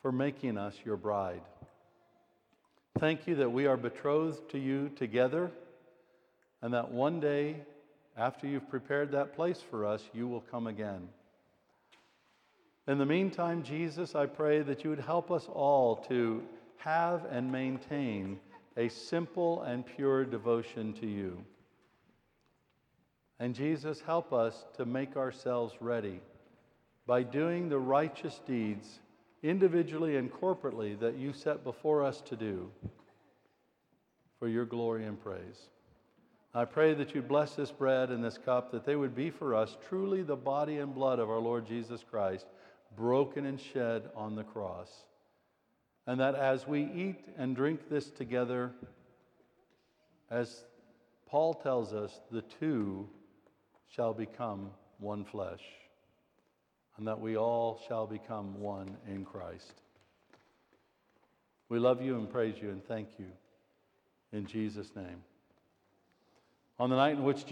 for 0.00 0.10
making 0.10 0.58
us 0.58 0.74
your 0.84 0.96
bride. 0.96 1.42
Thank 2.98 3.26
you 3.26 3.36
that 3.36 3.52
we 3.52 3.66
are 3.66 3.76
betrothed 3.76 4.50
to 4.50 4.58
you 4.58 4.90
together, 4.96 5.50
and 6.60 6.74
that 6.74 6.90
one 6.90 7.20
day, 7.20 7.56
after 8.16 8.46
you've 8.46 8.68
prepared 8.68 9.10
that 9.12 9.34
place 9.34 9.60
for 9.70 9.86
us, 9.86 10.02
you 10.12 10.28
will 10.28 10.40
come 10.40 10.66
again. 10.66 11.08
In 12.88 12.98
the 12.98 13.06
meantime, 13.06 13.62
Jesus, 13.62 14.14
I 14.14 14.26
pray 14.26 14.60
that 14.62 14.84
you 14.84 14.90
would 14.90 15.00
help 15.00 15.30
us 15.30 15.48
all 15.52 15.96
to 16.08 16.42
have 16.78 17.24
and 17.30 17.50
maintain 17.50 18.40
a 18.76 18.88
simple 18.88 19.62
and 19.62 19.86
pure 19.86 20.24
devotion 20.24 20.92
to 20.94 21.06
you. 21.06 21.44
And 23.38 23.54
Jesus, 23.54 24.00
help 24.00 24.32
us 24.32 24.64
to 24.76 24.84
make 24.84 25.16
ourselves 25.16 25.74
ready 25.80 26.20
by 27.06 27.22
doing 27.22 27.68
the 27.68 27.78
righteous 27.78 28.40
deeds 28.46 29.00
individually 29.42 30.16
and 30.16 30.32
corporately 30.32 30.98
that 31.00 31.16
you 31.16 31.32
set 31.32 31.64
before 31.64 32.04
us 32.04 32.20
to 32.22 32.36
do 32.36 32.70
for 34.38 34.48
your 34.48 34.64
glory 34.64 35.06
and 35.06 35.20
praise. 35.22 35.70
I 36.54 36.66
pray 36.66 36.92
that 36.94 37.14
you 37.14 37.22
bless 37.22 37.54
this 37.54 37.70
bread 37.70 38.10
and 38.10 38.22
this 38.22 38.36
cup, 38.36 38.72
that 38.72 38.84
they 38.84 38.96
would 38.96 39.14
be 39.14 39.30
for 39.30 39.54
us 39.54 39.76
truly 39.88 40.22
the 40.22 40.36
body 40.36 40.78
and 40.78 40.94
blood 40.94 41.18
of 41.18 41.30
our 41.30 41.38
Lord 41.38 41.66
Jesus 41.66 42.04
Christ, 42.08 42.46
broken 42.94 43.46
and 43.46 43.58
shed 43.58 44.10
on 44.14 44.34
the 44.34 44.44
cross. 44.44 44.90
And 46.06 46.20
that 46.20 46.34
as 46.34 46.66
we 46.66 46.82
eat 46.82 47.24
and 47.38 47.56
drink 47.56 47.88
this 47.88 48.10
together, 48.10 48.72
as 50.30 50.64
Paul 51.26 51.54
tells 51.54 51.94
us, 51.94 52.20
the 52.30 52.42
two 52.42 53.08
shall 53.88 54.12
become 54.12 54.70
one 54.98 55.24
flesh, 55.24 55.62
and 56.98 57.08
that 57.08 57.20
we 57.20 57.36
all 57.36 57.80
shall 57.88 58.06
become 58.06 58.60
one 58.60 58.98
in 59.08 59.24
Christ. 59.24 59.72
We 61.70 61.78
love 61.78 62.02
you 62.02 62.18
and 62.18 62.30
praise 62.30 62.56
you 62.60 62.68
and 62.68 62.84
thank 62.84 63.08
you 63.18 63.28
in 64.32 64.44
Jesus' 64.44 64.94
name. 64.94 65.22
On 66.82 66.90
the 66.90 66.96
night 66.96 67.12
in 67.12 67.22
which 67.22 67.46
Jesus 67.46 67.50